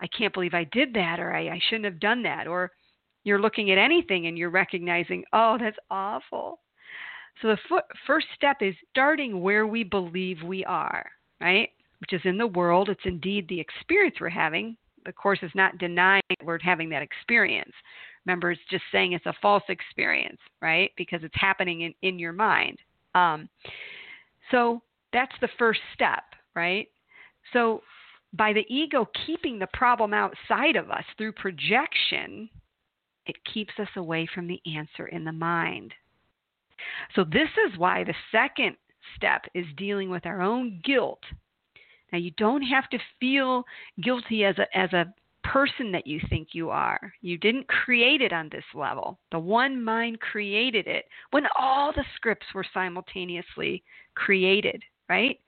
I 0.00 0.06
can't 0.06 0.32
believe 0.32 0.54
I 0.54 0.64
did 0.64 0.94
that 0.94 1.18
or 1.18 1.34
I, 1.34 1.48
I 1.48 1.58
shouldn't 1.68 1.86
have 1.86 2.00
done 2.00 2.22
that." 2.22 2.46
Or 2.46 2.70
you're 3.24 3.40
looking 3.40 3.70
at 3.72 3.78
anything 3.78 4.26
and 4.26 4.38
you're 4.38 4.50
recognizing, 4.50 5.24
"Oh, 5.32 5.58
that's 5.58 5.78
awful." 5.90 6.60
So 7.42 7.48
the 7.48 7.82
first 8.06 8.26
step 8.34 8.58
is 8.60 8.74
starting 8.90 9.42
where 9.42 9.66
we 9.66 9.82
believe 9.82 10.42
we 10.42 10.64
are, 10.64 11.10
right? 11.40 11.70
Which 12.00 12.12
is 12.12 12.20
in 12.24 12.38
the 12.38 12.46
world. 12.46 12.88
It's 12.88 13.00
indeed 13.04 13.48
the 13.48 13.60
experience 13.60 14.16
we're 14.20 14.28
having. 14.28 14.76
The 15.04 15.12
Course 15.12 15.38
is 15.42 15.50
not 15.54 15.78
denying 15.78 16.22
we're 16.42 16.58
having 16.60 16.90
that 16.90 17.02
experience. 17.02 17.72
Remember, 18.26 18.50
it's 18.50 18.60
just 18.70 18.84
saying 18.92 19.12
it's 19.12 19.26
a 19.26 19.34
false 19.40 19.62
experience, 19.68 20.40
right? 20.60 20.90
Because 20.96 21.20
it's 21.22 21.34
happening 21.34 21.82
in, 21.82 21.94
in 22.02 22.18
your 22.18 22.32
mind. 22.32 22.78
Um, 23.14 23.48
so 24.50 24.82
that's 25.12 25.34
the 25.40 25.48
first 25.58 25.80
step, 25.94 26.24
right? 26.54 26.88
So 27.52 27.82
by 28.32 28.52
the 28.52 28.66
ego 28.68 29.08
keeping 29.26 29.58
the 29.58 29.68
problem 29.72 30.14
outside 30.14 30.76
of 30.76 30.90
us 30.90 31.04
through 31.16 31.32
projection, 31.32 32.48
it 33.26 33.36
keeps 33.52 33.72
us 33.78 33.88
away 33.96 34.28
from 34.34 34.46
the 34.46 34.60
answer 34.76 35.06
in 35.06 35.24
the 35.24 35.32
mind. 35.32 35.92
So, 37.14 37.24
this 37.24 37.48
is 37.66 37.78
why 37.78 38.04
the 38.04 38.14
second 38.32 38.76
step 39.14 39.44
is 39.54 39.66
dealing 39.76 40.08
with 40.08 40.24
our 40.24 40.40
own 40.40 40.80
guilt 40.82 41.22
now 42.12 42.18
you 42.18 42.30
don't 42.32 42.62
have 42.62 42.88
to 42.90 42.98
feel 43.18 43.64
guilty 44.02 44.44
as 44.44 44.56
a 44.58 44.76
as 44.76 44.92
a 44.92 45.12
person 45.42 45.90
that 45.92 46.06
you 46.06 46.20
think 46.28 46.48
you 46.52 46.70
are. 46.70 47.12
You 47.22 47.38
didn't 47.38 47.66
create 47.66 48.20
it 48.20 48.32
on 48.32 48.48
this 48.50 48.64
level. 48.74 49.18
The 49.32 49.38
one 49.38 49.82
mind 49.82 50.20
created 50.20 50.86
it 50.86 51.06
when 51.30 51.44
all 51.58 51.92
the 51.92 52.04
scripts 52.14 52.46
were 52.54 52.64
simultaneously 52.74 53.82
created, 54.14 54.82
right? 55.08 55.40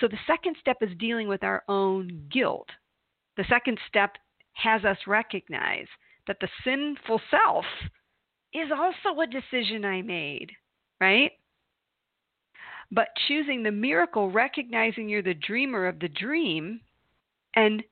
So 0.00 0.08
the 0.08 0.18
second 0.26 0.56
step 0.60 0.78
is 0.80 0.96
dealing 0.98 1.28
with 1.28 1.44
our 1.44 1.62
own 1.68 2.26
guilt. 2.32 2.68
The 3.36 3.44
second 3.48 3.78
step 3.88 4.12
has 4.54 4.84
us 4.84 4.98
recognize 5.06 5.86
that 6.26 6.38
the 6.40 6.48
sinful 6.64 7.20
self 7.30 7.64
is 8.52 8.70
also 8.72 9.20
a 9.20 9.26
decision 9.26 9.84
I 9.84 10.02
made, 10.02 10.50
right? 11.00 11.32
But 12.90 13.08
choosing 13.28 13.62
the 13.62 13.72
miracle, 13.72 14.30
recognizing 14.30 15.08
you're 15.08 15.22
the 15.22 15.34
dreamer 15.34 15.86
of 15.86 15.98
the 15.98 16.08
dream, 16.08 16.80
and 17.56 17.82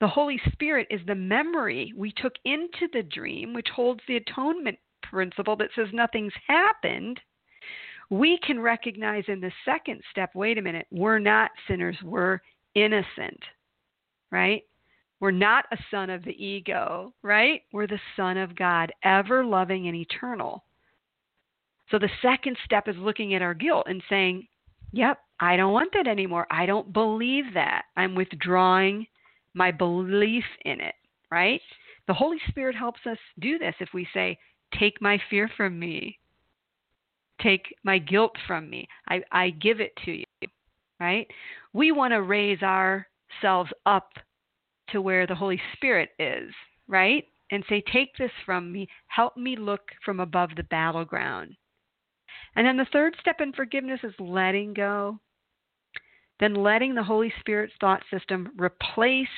the 0.00 0.08
Holy 0.08 0.40
Spirit 0.52 0.86
is 0.90 1.00
the 1.06 1.14
memory 1.14 1.92
we 1.96 2.12
took 2.12 2.34
into 2.44 2.88
the 2.92 3.02
dream, 3.02 3.54
which 3.54 3.68
holds 3.74 4.00
the 4.06 4.16
atonement 4.16 4.78
principle 5.02 5.56
that 5.56 5.70
says 5.74 5.88
nothing's 5.92 6.32
happened. 6.46 7.18
We 8.10 8.38
can 8.38 8.60
recognize 8.60 9.24
in 9.28 9.40
the 9.40 9.52
second 9.64 10.02
step 10.10 10.34
wait 10.34 10.58
a 10.58 10.62
minute, 10.62 10.86
we're 10.90 11.18
not 11.18 11.50
sinners, 11.66 11.96
we're 12.04 12.40
innocent, 12.74 13.42
right? 14.30 14.62
We're 15.18 15.30
not 15.30 15.64
a 15.72 15.78
son 15.90 16.10
of 16.10 16.22
the 16.24 16.44
ego, 16.44 17.14
right? 17.22 17.62
We're 17.72 17.86
the 17.86 18.00
son 18.16 18.36
of 18.36 18.54
God, 18.54 18.92
ever 19.02 19.44
loving 19.44 19.88
and 19.88 19.96
eternal. 19.96 20.62
So 21.90 21.98
the 21.98 22.10
second 22.20 22.56
step 22.64 22.88
is 22.88 22.96
looking 22.98 23.34
at 23.34 23.42
our 23.42 23.54
guilt 23.54 23.86
and 23.88 24.02
saying, 24.08 24.46
Yep, 24.92 25.18
I 25.40 25.56
don't 25.56 25.72
want 25.72 25.92
that 25.92 26.06
anymore. 26.06 26.46
I 26.50 26.66
don't 26.66 26.92
believe 26.92 27.44
that. 27.54 27.82
I'm 27.96 28.14
withdrawing 28.14 29.06
my 29.54 29.70
belief 29.70 30.44
in 30.64 30.80
it, 30.80 30.94
right? 31.30 31.60
The 32.06 32.14
Holy 32.14 32.38
Spirit 32.48 32.76
helps 32.76 33.00
us 33.06 33.18
do 33.40 33.58
this 33.58 33.74
if 33.80 33.88
we 33.92 34.06
say, 34.14 34.38
Take 34.78 35.00
my 35.00 35.20
fear 35.30 35.50
from 35.56 35.78
me, 35.78 36.18
take 37.40 37.74
my 37.84 37.98
guilt 37.98 38.36
from 38.46 38.68
me. 38.68 38.88
I, 39.08 39.22
I 39.32 39.50
give 39.50 39.80
it 39.80 39.92
to 40.04 40.12
you, 40.12 40.48
right? 41.00 41.26
We 41.72 41.92
want 41.92 42.12
to 42.12 42.22
raise 42.22 42.62
ourselves 42.62 43.70
up 43.86 44.10
to 44.90 45.00
where 45.00 45.26
the 45.26 45.34
Holy 45.34 45.60
Spirit 45.74 46.10
is, 46.18 46.52
right? 46.88 47.24
And 47.50 47.64
say, 47.68 47.82
Take 47.92 48.16
this 48.18 48.30
from 48.44 48.72
me. 48.72 48.88
Help 49.08 49.36
me 49.36 49.56
look 49.56 49.82
from 50.04 50.20
above 50.20 50.50
the 50.56 50.64
battleground. 50.64 51.56
And 52.56 52.66
then 52.66 52.76
the 52.76 52.86
third 52.92 53.14
step 53.20 53.40
in 53.40 53.52
forgiveness 53.52 54.00
is 54.02 54.14
letting 54.18 54.74
go. 54.74 55.18
Then 56.40 56.54
letting 56.54 56.94
the 56.94 57.02
Holy 57.02 57.32
Spirit's 57.40 57.74
thought 57.80 58.02
system 58.10 58.50
replace 58.58 59.28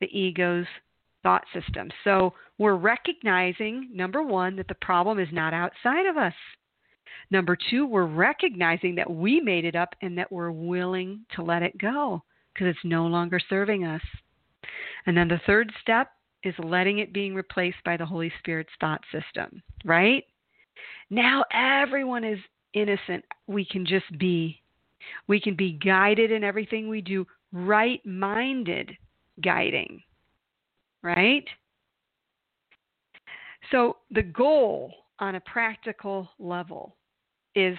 the 0.00 0.06
ego's 0.06 0.66
thought 1.22 1.44
system. 1.52 1.90
So 2.04 2.34
we're 2.58 2.76
recognizing, 2.76 3.90
number 3.92 4.22
one, 4.22 4.56
that 4.56 4.68
the 4.68 4.76
problem 4.76 5.18
is 5.18 5.28
not 5.32 5.52
outside 5.52 6.06
of 6.06 6.16
us. 6.16 6.34
Number 7.30 7.56
two, 7.70 7.86
we're 7.86 8.06
recognizing 8.06 8.94
that 8.94 9.10
we 9.10 9.40
made 9.40 9.64
it 9.64 9.74
up 9.74 9.94
and 10.02 10.16
that 10.16 10.30
we're 10.30 10.52
willing 10.52 11.24
to 11.34 11.42
let 11.42 11.62
it 11.62 11.76
go 11.78 12.22
because 12.54 12.68
it's 12.68 12.84
no 12.84 13.06
longer 13.06 13.40
serving 13.50 13.84
us. 13.84 14.02
And 15.06 15.16
then 15.16 15.28
the 15.28 15.40
third 15.46 15.72
step 15.80 16.10
is 16.44 16.54
letting 16.58 16.98
it 17.00 17.12
being 17.12 17.34
replaced 17.34 17.82
by 17.84 17.96
the 17.96 18.06
Holy 18.06 18.32
Spirit's 18.38 18.70
thought 18.80 19.00
system, 19.10 19.62
right? 19.84 20.24
Now 21.10 21.44
everyone 21.52 22.24
is 22.24 22.38
innocent. 22.74 23.24
We 23.46 23.64
can 23.64 23.86
just 23.86 24.06
be. 24.18 24.60
We 25.28 25.40
can 25.40 25.54
be 25.54 25.72
guided 25.72 26.32
in 26.32 26.42
everything 26.42 26.88
we 26.88 27.00
do, 27.00 27.26
right 27.52 28.04
minded 28.04 28.90
guiding, 29.42 30.02
right? 31.02 31.44
So 33.70 33.98
the 34.10 34.22
goal 34.22 34.92
on 35.18 35.36
a 35.36 35.40
practical 35.40 36.28
level 36.38 36.96
is 37.54 37.76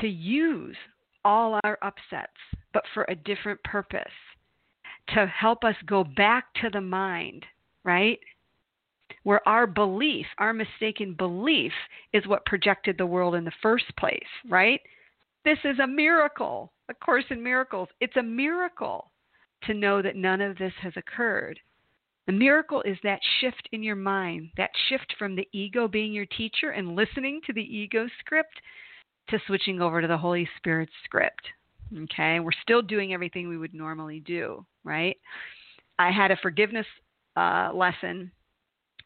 to 0.00 0.08
use 0.08 0.76
all 1.24 1.58
our 1.64 1.78
upsets, 1.82 2.32
but 2.72 2.84
for 2.94 3.04
a 3.08 3.14
different 3.14 3.62
purpose, 3.64 4.02
to 5.14 5.26
help 5.26 5.64
us 5.64 5.74
go 5.86 6.04
back 6.04 6.46
to 6.62 6.70
the 6.70 6.80
mind, 6.80 7.44
right? 7.84 8.18
Where 9.22 9.46
our 9.48 9.66
belief, 9.66 10.26
our 10.38 10.52
mistaken 10.52 11.14
belief, 11.14 11.72
is 12.12 12.26
what 12.26 12.46
projected 12.46 12.96
the 12.96 13.06
world 13.06 13.34
in 13.34 13.44
the 13.44 13.52
first 13.62 13.84
place, 13.98 14.18
right? 14.48 14.80
This 15.44 15.58
is 15.64 15.78
a 15.78 15.86
miracle. 15.86 16.72
A 16.88 16.94
Course 16.94 17.24
in 17.30 17.42
Miracles. 17.42 17.88
It's 18.00 18.16
a 18.16 18.22
miracle 18.22 19.10
to 19.64 19.74
know 19.74 20.02
that 20.02 20.16
none 20.16 20.40
of 20.40 20.58
this 20.58 20.72
has 20.82 20.92
occurred. 20.96 21.58
The 22.26 22.32
miracle 22.32 22.82
is 22.82 22.96
that 23.02 23.20
shift 23.40 23.68
in 23.72 23.82
your 23.82 23.96
mind, 23.96 24.50
that 24.56 24.70
shift 24.88 25.14
from 25.18 25.34
the 25.34 25.48
ego 25.52 25.88
being 25.88 26.12
your 26.12 26.26
teacher 26.26 26.70
and 26.70 26.96
listening 26.96 27.40
to 27.46 27.52
the 27.52 27.62
ego 27.62 28.06
script 28.20 28.60
to 29.28 29.38
switching 29.46 29.80
over 29.80 30.00
to 30.00 30.08
the 30.08 30.18
Holy 30.18 30.48
Spirit 30.56 30.88
script. 31.04 31.42
Okay, 32.04 32.40
we're 32.40 32.50
still 32.62 32.82
doing 32.82 33.12
everything 33.12 33.48
we 33.48 33.58
would 33.58 33.74
normally 33.74 34.20
do, 34.20 34.64
right? 34.84 35.16
I 35.98 36.10
had 36.10 36.30
a 36.30 36.36
forgiveness 36.36 36.86
uh, 37.36 37.70
lesson 37.74 38.30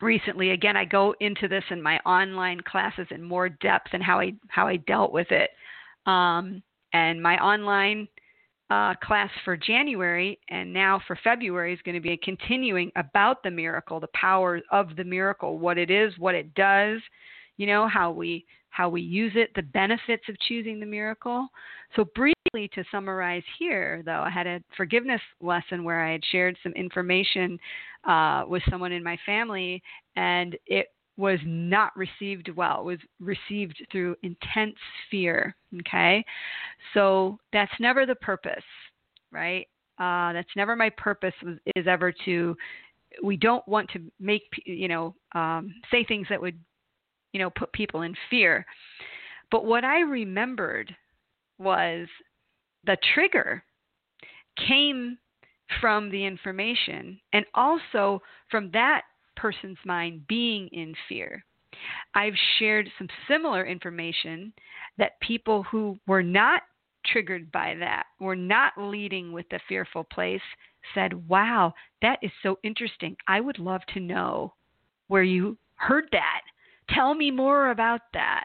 recently. 0.04 0.50
Again, 0.50 0.76
I 0.76 0.84
go 0.84 1.14
into 1.20 1.48
this 1.48 1.64
in 1.70 1.82
my 1.82 1.98
online 2.00 2.60
classes 2.60 3.06
in 3.10 3.22
more 3.22 3.48
depth 3.48 3.88
and 3.92 4.02
how 4.02 4.20
I 4.20 4.34
how 4.48 4.68
I 4.68 4.76
dealt 4.76 5.12
with 5.12 5.28
it. 5.30 5.50
Um, 6.06 6.62
and 6.92 7.20
my 7.20 7.36
online 7.38 8.06
uh, 8.70 8.94
class 9.02 9.30
for 9.44 9.56
January 9.56 10.38
and 10.48 10.72
now 10.72 11.00
for 11.06 11.18
February 11.24 11.74
is 11.74 11.80
going 11.84 11.94
to 11.94 12.00
be 12.00 12.12
a 12.12 12.16
continuing 12.18 12.90
about 12.96 13.42
the 13.42 13.50
miracle, 13.50 14.00
the 14.00 14.08
power 14.14 14.60
of 14.70 14.94
the 14.96 15.04
miracle, 15.04 15.58
what 15.58 15.78
it 15.78 15.90
is, 15.90 16.12
what 16.18 16.34
it 16.34 16.54
does, 16.54 17.00
you 17.56 17.66
know, 17.66 17.88
how 17.88 18.10
we 18.10 18.44
how 18.74 18.88
we 18.88 19.00
use 19.00 19.30
it, 19.37 19.50
the 19.54 19.62
benefits 19.62 20.24
of 20.28 20.37
choosing 20.48 20.80
the 20.80 20.87
miracle. 20.87 21.46
So 21.94 22.06
briefly 22.16 22.68
to 22.74 22.82
summarize 22.90 23.44
here, 23.56 24.02
though, 24.04 24.20
I 24.20 24.30
had 24.30 24.48
a 24.48 24.60
forgiveness 24.76 25.20
lesson 25.40 25.84
where 25.84 26.04
I 26.04 26.10
had 26.10 26.22
shared 26.32 26.56
some 26.60 26.72
information 26.72 27.56
uh, 28.02 28.42
with 28.48 28.64
someone 28.68 28.90
in 28.90 29.04
my 29.04 29.16
family, 29.24 29.80
and 30.16 30.56
it 30.66 30.88
was 31.16 31.38
not 31.44 31.92
received 31.96 32.50
well. 32.56 32.80
It 32.80 32.84
was 32.84 32.98
received 33.20 33.76
through 33.92 34.16
intense 34.24 34.74
fear. 35.08 35.54
Okay, 35.78 36.24
so 36.94 37.38
that's 37.52 37.70
never 37.78 38.06
the 38.06 38.16
purpose, 38.16 38.64
right? 39.30 39.68
Uh, 40.00 40.32
that's 40.32 40.50
never 40.56 40.74
my 40.74 40.90
purpose. 40.90 41.34
Is 41.76 41.87
ever 41.87 42.12
to. 42.24 42.56
We 43.22 43.37
don't 43.37 43.66
want 43.68 43.88
to 43.90 44.00
make 44.18 44.42
you 44.66 44.88
know 44.88 45.14
um, 45.32 45.72
say 45.92 46.02
things 46.02 46.26
that 46.28 46.42
would 46.42 46.58
you 47.35 47.40
know, 47.40 47.51
put 47.51 47.70
people 47.73 48.03
in 48.03 48.14
fear. 48.31 48.64
But 49.51 49.66
what 49.66 49.85
I 49.85 50.01
remembered 50.01 50.97
was 51.59 52.07
the 52.87 52.97
trigger 53.12 53.62
came 54.68 55.18
from 55.81 56.11
the 56.11 56.25
information 56.25 57.20
and 57.33 57.44
also 57.55 58.23
from 58.51 58.70
that 58.73 59.03
person's 59.37 59.79
mind 59.85 60.27
being 60.29 60.68
in 60.68 60.94
fear. 61.09 61.44
I've 62.14 62.35
shared 62.59 62.88
some 62.97 63.09
similar 63.29 63.66
information 63.66 64.53
that 64.97 65.20
people 65.20 65.64
who 65.64 65.99
were 66.07 66.23
not 66.23 66.62
triggered 67.05 67.51
by 67.51 67.75
that, 67.81 68.05
were 68.20 68.37
not 68.37 68.73
leading 68.79 69.33
with 69.33 69.47
the 69.51 69.61
fearful 69.68 70.05
place, 70.05 70.40
said, 70.94 71.29
Wow, 71.29 71.75
that 72.01 72.18
is 72.23 72.31
so 72.42 72.59
interesting. 72.62 73.16
I 73.27 73.40
would 73.40 73.59
love 73.59 73.81
to 73.92 74.01
know 74.01 74.55
where 75.09 75.25
you 75.25 75.59
heard 75.75 76.05
that. 76.12 76.42
Tell 76.90 77.14
me 77.14 77.31
more 77.31 77.70
about 77.70 78.01
that. 78.12 78.44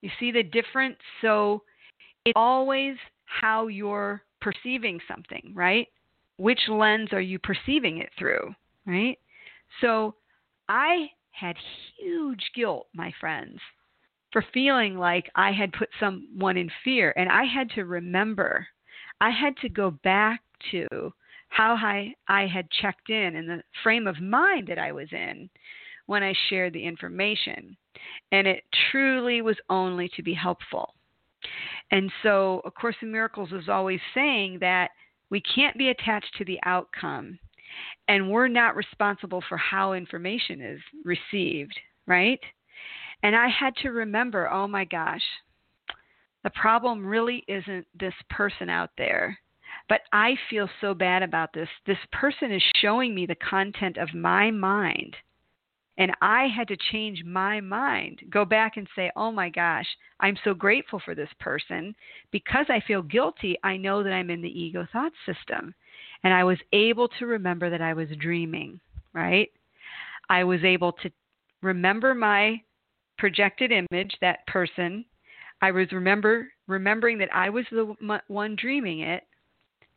You 0.00 0.10
see 0.20 0.30
the 0.30 0.42
difference? 0.42 0.96
So 1.20 1.62
it's 2.24 2.34
always 2.36 2.96
how 3.24 3.66
you're 3.68 4.22
perceiving 4.40 5.00
something, 5.08 5.52
right? 5.54 5.88
Which 6.38 6.60
lens 6.68 7.08
are 7.12 7.20
you 7.20 7.38
perceiving 7.38 7.98
it 7.98 8.10
through, 8.18 8.54
right? 8.86 9.18
So 9.80 10.14
I 10.68 11.10
had 11.32 11.56
huge 11.98 12.50
guilt, 12.54 12.86
my 12.94 13.12
friends, 13.20 13.58
for 14.32 14.44
feeling 14.52 14.96
like 14.96 15.30
I 15.34 15.52
had 15.52 15.72
put 15.72 15.88
someone 15.98 16.56
in 16.56 16.70
fear. 16.84 17.12
And 17.16 17.30
I 17.30 17.44
had 17.44 17.70
to 17.70 17.84
remember, 17.84 18.66
I 19.20 19.30
had 19.30 19.56
to 19.58 19.68
go 19.68 19.90
back 19.90 20.40
to 20.70 20.86
how 21.48 21.74
I, 21.74 22.14
I 22.28 22.46
had 22.46 22.70
checked 22.70 23.10
in 23.10 23.36
and 23.36 23.48
the 23.48 23.62
frame 23.82 24.06
of 24.06 24.20
mind 24.20 24.68
that 24.68 24.78
I 24.78 24.92
was 24.92 25.08
in 25.12 25.48
when 26.06 26.22
I 26.22 26.34
shared 26.48 26.72
the 26.72 26.84
information. 26.84 27.76
And 28.32 28.46
it 28.46 28.64
truly 28.90 29.42
was 29.42 29.56
only 29.68 30.08
to 30.16 30.22
be 30.22 30.34
helpful. 30.34 30.94
And 31.90 32.10
so, 32.22 32.62
A 32.64 32.70
Course 32.70 32.96
in 33.02 33.12
Miracles 33.12 33.52
is 33.52 33.68
always 33.68 34.00
saying 34.14 34.58
that 34.60 34.90
we 35.30 35.40
can't 35.40 35.76
be 35.76 35.90
attached 35.90 36.34
to 36.38 36.44
the 36.44 36.58
outcome, 36.64 37.38
and 38.08 38.30
we're 38.30 38.48
not 38.48 38.76
responsible 38.76 39.42
for 39.48 39.56
how 39.56 39.92
information 39.92 40.60
is 40.60 40.80
received, 41.04 41.78
right? 42.06 42.40
And 43.22 43.34
I 43.36 43.48
had 43.48 43.74
to 43.82 43.90
remember 43.90 44.50
oh 44.50 44.66
my 44.66 44.84
gosh, 44.84 45.22
the 46.44 46.50
problem 46.50 47.04
really 47.04 47.44
isn't 47.48 47.86
this 47.98 48.14
person 48.30 48.68
out 48.68 48.90
there. 48.96 49.38
But 49.88 50.00
I 50.12 50.34
feel 50.50 50.68
so 50.80 50.94
bad 50.94 51.22
about 51.22 51.52
this. 51.52 51.68
This 51.86 51.98
person 52.12 52.52
is 52.52 52.62
showing 52.76 53.14
me 53.14 53.26
the 53.26 53.36
content 53.36 53.98
of 53.98 54.14
my 54.14 54.50
mind 54.50 55.16
and 55.98 56.12
I 56.20 56.48
had 56.54 56.68
to 56.68 56.76
change 56.92 57.24
my 57.24 57.60
mind, 57.60 58.20
go 58.28 58.44
back 58.44 58.76
and 58.76 58.86
say, 58.94 59.10
oh 59.16 59.32
my 59.32 59.48
gosh, 59.48 59.86
I'm 60.20 60.36
so 60.44 60.52
grateful 60.52 61.00
for 61.02 61.14
this 61.14 61.30
person. 61.40 61.94
Because 62.30 62.66
I 62.68 62.82
feel 62.86 63.02
guilty, 63.02 63.56
I 63.64 63.78
know 63.78 64.02
that 64.02 64.12
I'm 64.12 64.30
in 64.30 64.42
the 64.42 64.60
ego 64.60 64.86
thought 64.92 65.12
system. 65.24 65.74
And 66.22 66.34
I 66.34 66.44
was 66.44 66.58
able 66.72 67.08
to 67.18 67.26
remember 67.26 67.70
that 67.70 67.80
I 67.80 67.94
was 67.94 68.08
dreaming, 68.20 68.78
right? 69.14 69.50
I 70.28 70.44
was 70.44 70.62
able 70.64 70.92
to 70.92 71.10
remember 71.62 72.14
my 72.14 72.60
projected 73.16 73.72
image, 73.72 74.14
that 74.20 74.46
person. 74.46 75.04
I 75.62 75.70
was 75.70 75.90
remember 75.92 76.48
remembering 76.66 77.16
that 77.18 77.34
I 77.34 77.48
was 77.48 77.64
the 77.70 77.94
one 78.28 78.56
dreaming 78.56 79.00
it, 79.00 79.22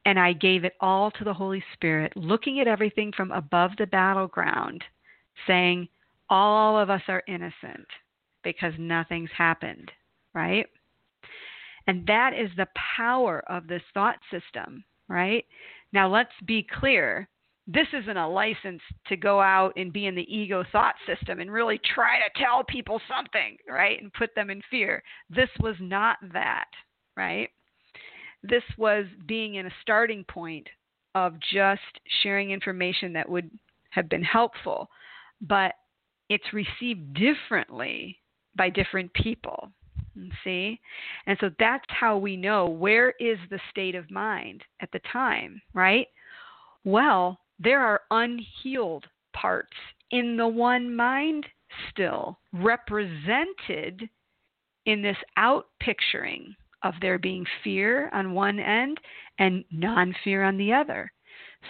and 0.05 0.17
I 0.17 0.31
gave 0.31 0.63
it 0.63 0.73
all 0.79 1.11
to 1.11 1.23
the 1.25 1.33
Holy 1.33 1.61
Spirit, 1.73 2.15
looking 2.15 2.61
at 2.61 2.67
everything 2.67 3.11
from 3.11 3.31
above 3.31 3.71
the 3.77 3.87
battleground 3.87 4.83
saying, 5.47 5.87
All 6.29 6.77
of 6.77 6.89
us 6.89 7.01
are 7.07 7.23
innocent 7.27 7.87
because 8.43 8.73
nothing's 8.77 9.31
happened, 9.37 9.91
right? 10.33 10.65
And 11.87 12.05
that 12.07 12.33
is 12.33 12.49
the 12.55 12.67
power 12.97 13.43
of 13.47 13.67
this 13.67 13.81
thought 13.93 14.17
system, 14.31 14.83
right? 15.07 15.45
Now, 15.91 16.07
let's 16.07 16.29
be 16.45 16.65
clear. 16.79 17.27
This 17.67 17.87
isn't 17.93 18.17
a 18.17 18.29
license 18.29 18.81
to 19.07 19.15
go 19.15 19.41
out 19.41 19.73
and 19.75 19.93
be 19.93 20.07
in 20.07 20.15
the 20.15 20.35
ego 20.35 20.63
thought 20.71 20.95
system 21.05 21.39
and 21.39 21.51
really 21.51 21.79
try 21.95 22.17
to 22.17 22.43
tell 22.43 22.63
people 22.63 23.01
something, 23.07 23.57
right? 23.67 24.01
And 24.01 24.13
put 24.13 24.33
them 24.35 24.49
in 24.49 24.61
fear. 24.69 25.03
This 25.29 25.49
was 25.59 25.75
not 25.79 26.17
that, 26.33 26.69
right? 27.15 27.49
This 28.43 28.63
was 28.77 29.05
being 29.27 29.55
in 29.55 29.67
a 29.67 29.73
starting 29.81 30.23
point 30.23 30.67
of 31.15 31.33
just 31.51 31.81
sharing 32.21 32.51
information 32.51 33.13
that 33.13 33.29
would 33.29 33.49
have 33.89 34.09
been 34.09 34.23
helpful 34.23 34.89
but 35.41 35.73
it's 36.29 36.53
received 36.53 37.13
differently 37.13 38.17
by 38.55 38.69
different 38.69 39.13
people. 39.13 39.71
See? 40.43 40.79
And 41.27 41.37
so 41.39 41.49
that's 41.59 41.85
how 41.87 42.17
we 42.17 42.35
know 42.35 42.67
where 42.67 43.11
is 43.19 43.37
the 43.49 43.59
state 43.69 43.95
of 43.95 44.11
mind 44.11 44.63
at 44.81 44.91
the 44.91 44.99
time, 45.11 45.61
right? 45.73 46.07
Well, 46.83 47.39
there 47.57 47.81
are 47.81 48.01
unhealed 48.11 49.05
parts 49.33 49.75
in 50.11 50.35
the 50.37 50.47
one 50.47 50.93
mind 50.93 51.45
still 51.91 52.39
represented 52.53 54.09
in 54.85 55.01
this 55.01 55.17
out 55.37 55.67
picturing 55.79 56.55
of 56.83 56.93
there 57.01 57.19
being 57.19 57.45
fear 57.63 58.09
on 58.13 58.33
one 58.33 58.59
end 58.59 58.99
and 59.37 59.63
non 59.71 60.15
fear 60.23 60.43
on 60.43 60.57
the 60.57 60.73
other. 60.73 61.11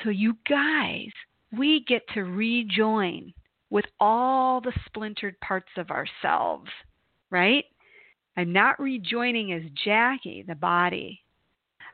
So, 0.03 0.10
you 0.10 0.38
guys, 0.47 1.10
we 1.58 1.84
get 1.88 2.03
to 2.13 2.23
rejoin 2.23 3.34
with 3.69 3.86
all 3.99 4.62
the 4.62 4.73
splintered 4.86 5.39
parts 5.41 5.69
of 5.77 5.91
ourselves, 5.91 6.69
right? 7.29 7.65
I'm 8.38 8.53
not 8.53 8.79
rejoining 8.79 9.51
as 9.53 9.63
Jackie, 9.84 10.43
the 10.47 10.55
body, 10.55 11.21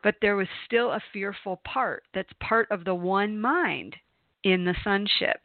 but 0.03 0.15
there 0.21 0.35
was 0.35 0.47
still 0.65 0.91
a 0.91 1.01
fearful 1.11 1.61
part 1.65 2.03
that's 2.13 2.29
part 2.39 2.69
of 2.71 2.85
the 2.85 2.95
one 2.95 3.39
mind 3.39 3.95
in 4.43 4.63
the 4.63 4.75
sonship. 4.83 5.41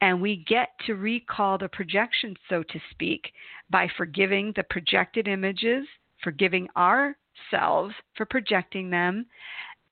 And 0.00 0.20
we 0.20 0.44
get 0.48 0.70
to 0.86 0.94
recall 0.94 1.58
the 1.58 1.68
projection, 1.68 2.34
so 2.48 2.62
to 2.62 2.80
speak, 2.90 3.32
by 3.70 3.88
forgiving 3.96 4.52
the 4.56 4.64
projected 4.64 5.28
images, 5.28 5.86
forgiving 6.22 6.68
ourselves 6.76 7.94
for 8.16 8.24
projecting 8.26 8.90
them, 8.90 9.26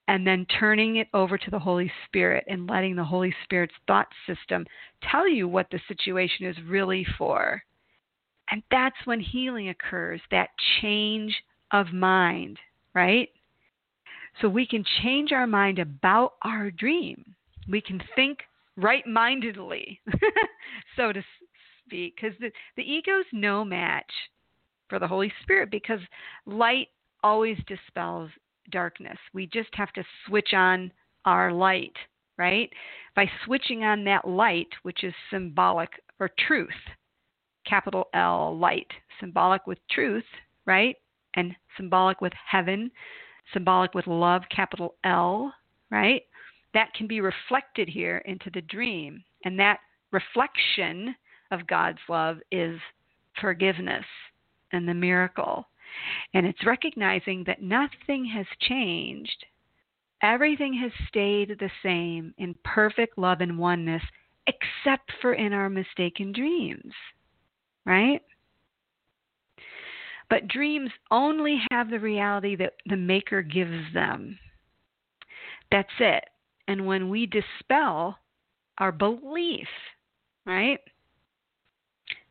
and 0.09 0.27
then 0.27 0.47
turning 0.59 0.97
it 0.97 1.09
over 1.15 1.37
to 1.37 1.51
the 1.51 1.59
Holy 1.59 1.91
Spirit 2.07 2.45
and 2.49 2.69
letting 2.69 2.95
the 2.95 3.05
Holy 3.05 3.35
Spirit's 3.45 3.75
thought 3.87 4.09
system 4.27 4.65
tell 5.11 5.29
you 5.29 5.49
what 5.49 5.67
the 5.71 5.81
situation 5.89 6.47
is 6.47 6.57
really 6.67 7.07
for. 7.19 7.63
And 8.51 8.63
that's 8.71 8.97
when 9.05 9.19
healing 9.19 9.71
occurs, 9.71 10.21
that 10.31 10.51
change 10.81 11.35
of 11.73 11.93
mind, 11.93 12.59
right? 12.95 13.29
So 14.41 14.49
we 14.49 14.67
can 14.67 14.85
change 15.03 15.33
our 15.33 15.47
mind 15.47 15.79
about 15.79 16.35
our 16.43 16.71
dream. 16.71 17.25
We 17.69 17.81
can 17.81 18.01
think 18.15 18.39
right 18.77 19.05
mindedly, 19.07 20.01
so 20.97 21.13
to 21.13 21.23
speak, 21.85 22.17
because 22.17 22.37
the, 22.39 22.53
the 22.77 22.83
ego's 22.83 23.25
no 23.33 23.65
match 23.65 24.11
for 24.89 24.99
the 25.01 25.09
Holy 25.09 25.33
Spirit 25.43 25.71
because 25.71 26.01
light 26.45 26.89
always 27.25 27.59
dispels 27.67 28.31
darkness. 28.71 29.19
We 29.33 29.47
just 29.47 29.75
have 29.75 29.93
to 29.93 30.05
switch 30.27 30.53
on 30.55 30.93
our 31.25 31.53
light, 31.53 31.95
right? 32.39 32.71
By 33.15 33.31
switching 33.45 33.85
on 33.85 34.05
that 34.05 34.27
light, 34.27 34.69
which 34.83 35.05
is 35.05 35.15
symbolic 35.31 35.91
for 36.19 36.31
truth, 36.47 36.69
capital 37.67 38.09
L, 38.15 38.57
light, 38.57 38.91
symbolic 39.21 39.67
with 39.67 39.79
truth, 39.91 40.25
right? 40.67 40.97
And 41.35 41.55
symbolic 41.77 42.21
with 42.21 42.33
heaven, 42.49 42.91
symbolic 43.53 43.95
with 43.95 44.07
love, 44.07 44.43
capital 44.55 44.95
L, 45.05 45.53
right? 45.91 46.23
That 46.75 46.93
can 46.95 47.07
be 47.07 47.21
reflected 47.21 47.89
here 47.89 48.19
into 48.27 48.51
the 48.53 48.63
dream. 48.63 49.23
And 49.45 49.59
that 49.59 49.79
reflection 50.13 51.15
of 51.51 51.67
God's 51.67 51.99
love 52.09 52.39
is 52.51 52.79
forgiveness 53.41 54.05
and 54.73 54.89
the 54.89 54.95
miracle. 54.95 55.69
And 56.35 56.47
it's 56.47 56.67
recognizing 56.67 57.45
that 57.47 57.63
nothing 57.63 58.25
has 58.27 58.47
changed. 58.61 59.47
Everything 60.23 60.75
has 60.75 60.93
stayed 61.09 61.57
the 61.59 61.71
same 61.83 62.35
in 62.39 62.55
perfect 62.65 63.19
love 63.19 63.41
and 63.41 63.59
oneness, 63.59 64.03
except 64.47 65.13
for 65.21 65.35
in 65.35 65.53
our 65.53 65.69
mistaken 65.69 66.33
dreams. 66.33 66.93
Right? 67.85 68.23
But 70.29 70.49
dreams 70.49 70.91
only 71.11 71.61
have 71.71 71.91
the 71.91 72.01
reality 72.01 72.57
that 72.57 72.75
the 72.87 72.97
Maker 72.97 73.43
gives 73.43 73.93
them. 73.95 74.39
That's 75.71 75.89
it. 76.01 76.25
And 76.69 76.87
when 76.87 77.09
we 77.09 77.27
dispel 77.27 78.19
our 78.79 78.93
belief, 78.93 79.69
right? 80.45 80.81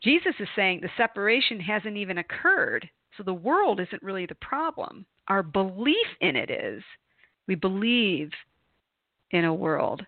Jesus 0.03 0.33
is 0.39 0.47
saying 0.55 0.81
the 0.81 0.89
separation 0.97 1.59
hasn't 1.59 1.97
even 1.97 2.17
occurred. 2.17 2.89
So 3.17 3.23
the 3.23 3.33
world 3.33 3.79
isn't 3.79 4.03
really 4.03 4.25
the 4.25 4.35
problem. 4.35 5.05
Our 5.27 5.43
belief 5.43 6.07
in 6.21 6.35
it 6.35 6.49
is. 6.49 6.83
We 7.47 7.55
believe 7.55 8.31
in 9.31 9.45
a 9.45 9.53
world. 9.53 10.05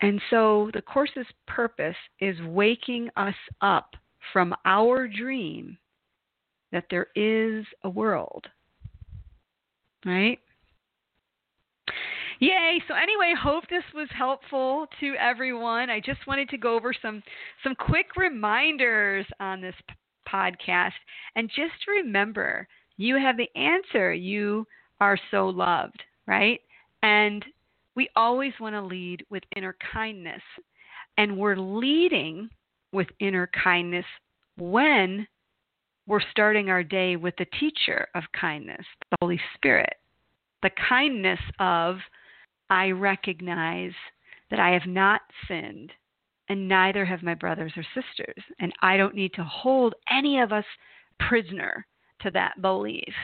And 0.00 0.20
so 0.30 0.70
the 0.74 0.82
Course's 0.82 1.26
purpose 1.46 1.96
is 2.20 2.36
waking 2.42 3.10
us 3.16 3.34
up 3.60 3.94
from 4.32 4.54
our 4.64 5.08
dream 5.08 5.78
that 6.72 6.84
there 6.90 7.06
is 7.14 7.64
a 7.84 7.88
world. 7.88 8.46
Right? 10.04 10.38
Yay! 12.38 12.82
So 12.86 12.94
anyway, 12.94 13.32
hope 13.40 13.64
this 13.70 13.82
was 13.94 14.08
helpful 14.16 14.86
to 15.00 15.14
everyone. 15.18 15.88
I 15.88 16.00
just 16.00 16.26
wanted 16.26 16.50
to 16.50 16.58
go 16.58 16.74
over 16.74 16.92
some 17.00 17.22
some 17.62 17.74
quick 17.74 18.08
reminders 18.16 19.24
on 19.40 19.62
this 19.62 19.74
podcast 20.32 20.92
and 21.34 21.48
just 21.48 21.86
remember, 21.88 22.66
you 22.96 23.16
have 23.16 23.36
the 23.36 23.54
answer. 23.56 24.12
You 24.12 24.66
are 25.00 25.18
so 25.30 25.48
loved, 25.48 26.02
right? 26.26 26.60
And 27.02 27.44
we 27.94 28.08
always 28.16 28.52
want 28.60 28.74
to 28.74 28.82
lead 28.82 29.24
with 29.30 29.42
inner 29.56 29.76
kindness. 29.92 30.42
And 31.18 31.36
we're 31.36 31.56
leading 31.56 32.48
with 32.92 33.08
inner 33.20 33.48
kindness 33.62 34.04
when 34.58 35.26
we're 36.06 36.20
starting 36.30 36.70
our 36.70 36.84
day 36.84 37.16
with 37.16 37.34
the 37.36 37.46
teacher 37.58 38.06
of 38.14 38.22
kindness, 38.38 38.84
the 39.10 39.16
Holy 39.20 39.40
Spirit. 39.54 39.94
The 40.62 40.70
kindness 40.88 41.40
of 41.58 41.96
I 42.70 42.90
recognize 42.90 43.92
that 44.50 44.60
I 44.60 44.70
have 44.70 44.86
not 44.86 45.20
sinned, 45.48 45.92
and 46.48 46.68
neither 46.68 47.04
have 47.04 47.22
my 47.22 47.34
brothers 47.34 47.72
or 47.76 47.84
sisters. 47.94 48.42
And 48.60 48.72
I 48.82 48.96
don't 48.96 49.14
need 49.14 49.32
to 49.34 49.44
hold 49.44 49.94
any 50.10 50.40
of 50.40 50.52
us 50.52 50.64
prisoner 51.18 51.86
to 52.22 52.30
that 52.32 52.60
belief, 52.62 53.14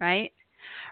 right? 0.00 0.32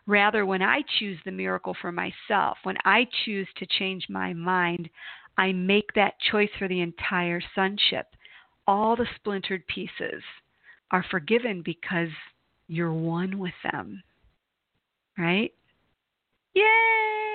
Rather, 0.06 0.46
when 0.46 0.62
I 0.62 0.82
choose 0.98 1.18
the 1.24 1.32
miracle 1.32 1.74
for 1.80 1.90
myself, 1.90 2.58
when 2.62 2.76
I 2.84 3.06
choose 3.24 3.48
to 3.56 3.66
change 3.78 4.06
my 4.08 4.32
mind, 4.32 4.88
I 5.36 5.52
make 5.52 5.92
that 5.94 6.14
choice 6.30 6.50
for 6.58 6.68
the 6.68 6.80
entire 6.80 7.40
sonship. 7.54 8.06
All 8.66 8.96
the 8.96 9.06
splintered 9.16 9.66
pieces 9.66 10.22
are 10.90 11.04
forgiven 11.10 11.62
because 11.64 12.08
you're 12.68 12.92
one 12.92 13.38
with 13.38 13.54
them, 13.72 14.02
right? 15.18 15.52
Yay! 16.54 17.33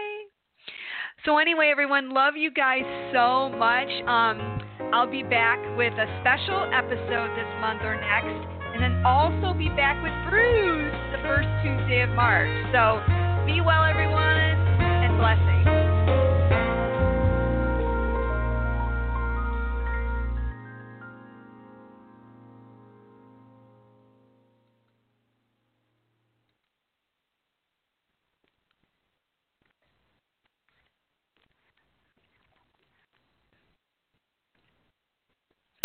So 1.25 1.37
anyway, 1.37 1.69
everyone, 1.71 2.13
love 2.13 2.35
you 2.37 2.51
guys 2.51 2.87
so 3.11 3.49
much. 3.49 3.89
Um, 4.07 4.61
I'll 4.93 5.09
be 5.09 5.23
back 5.23 5.59
with 5.75 5.93
a 5.93 6.07
special 6.21 6.63
episode 6.71 7.35
this 7.35 7.51
month 7.59 7.81
or 7.83 7.99
next, 7.99 8.39
and 8.73 8.81
then 8.81 9.03
also 9.05 9.53
be 9.57 9.67
back 9.75 9.99
with 10.01 10.15
Bruce 10.31 10.95
the 11.11 11.19
first 11.27 11.49
Tuesday 11.61 12.01
of 12.01 12.09
March. 12.15 12.49
So 12.71 13.03
be 13.45 13.59
well, 13.59 13.83
everyone. 13.83 14.29